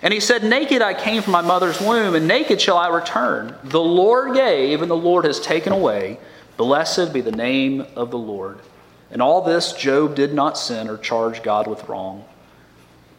And 0.01 0.13
he 0.13 0.19
said, 0.19 0.43
Naked 0.43 0.81
I 0.81 0.93
came 0.93 1.21
from 1.21 1.33
my 1.33 1.41
mother's 1.41 1.79
womb, 1.79 2.15
and 2.15 2.27
naked 2.27 2.61
shall 2.61 2.77
I 2.77 2.87
return. 2.89 3.55
The 3.63 3.81
Lord 3.81 4.35
gave, 4.35 4.81
and 4.81 4.89
the 4.89 4.95
Lord 4.95 5.25
has 5.25 5.39
taken 5.39 5.73
away. 5.73 6.17
Blessed 6.57 7.13
be 7.13 7.21
the 7.21 7.31
name 7.31 7.85
of 7.95 8.11
the 8.11 8.17
Lord. 8.17 8.59
And 9.11 9.21
all 9.21 9.41
this 9.41 9.73
Job 9.73 10.15
did 10.15 10.33
not 10.33 10.57
sin 10.57 10.89
or 10.89 10.97
charge 10.97 11.43
God 11.43 11.67
with 11.67 11.87
wrong. 11.87 12.25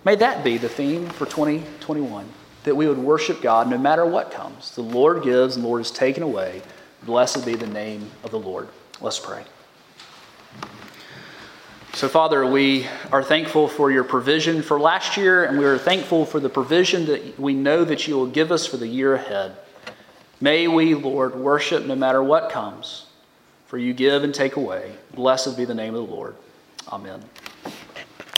May 0.05 0.17
that 0.17 0.45
be 0.45 0.59
the 0.59 0.69
theme 0.69 1.09
for 1.09 1.25
2021 1.25 2.29
that 2.65 2.75
we 2.75 2.89
would 2.89 2.99
worship 2.99 3.43
God 3.43 3.69
no 3.69 3.79
matter 3.79 4.05
what 4.05 4.31
comes. 4.31 4.75
The 4.75 4.83
Lord 4.83 5.23
gives, 5.23 5.57
and 5.57 5.65
the 5.65 5.69
Lord 5.69 5.83
is 5.83 5.91
taken 5.91 6.23
away. 6.23 6.63
Blessed 7.05 7.45
be 7.45 7.55
the 7.55 7.67
name 7.67 8.11
of 8.23 8.31
the 8.31 8.39
Lord. 8.39 8.69
Let's 9.01 9.21
pray. 9.21 9.45
So, 11.95 12.09
Father, 12.09 12.45
we 12.45 12.89
are 13.13 13.23
thankful 13.23 13.69
for 13.69 13.89
your 13.89 14.03
provision 14.03 14.63
for 14.63 14.81
last 14.81 15.17
year, 15.17 15.45
and 15.45 15.57
we 15.57 15.65
are 15.65 15.79
thankful 15.79 16.27
for 16.27 16.41
the 16.41 16.49
provision 16.49 17.07
that 17.07 17.39
we 17.39 17.55
know 17.55 17.85
that 17.85 18.09
you 18.09 18.17
will 18.17 18.27
give 18.27 18.51
us 18.51 18.67
for 18.67 18.77
the 18.77 18.89
year 18.89 19.15
ahead. 19.15 19.55
May 20.41 20.67
we, 20.67 20.97
Lord, 20.97 21.37
worship 21.37 21.87
no 21.87 21.95
matter 21.95 22.21
what 22.21 22.51
comes, 22.51 23.07
for 23.67 23.79
you 23.79 23.95
give 23.95 24.25
and 24.25 24.35
take 24.35 24.57
away. 24.57 24.93
Blessed 25.15 25.57
be 25.57 25.65
the 25.65 25.75
name 25.75 25.95
of 25.95 26.09
the 26.09 26.13
Lord. 26.13 26.35
Amen. 26.89 27.23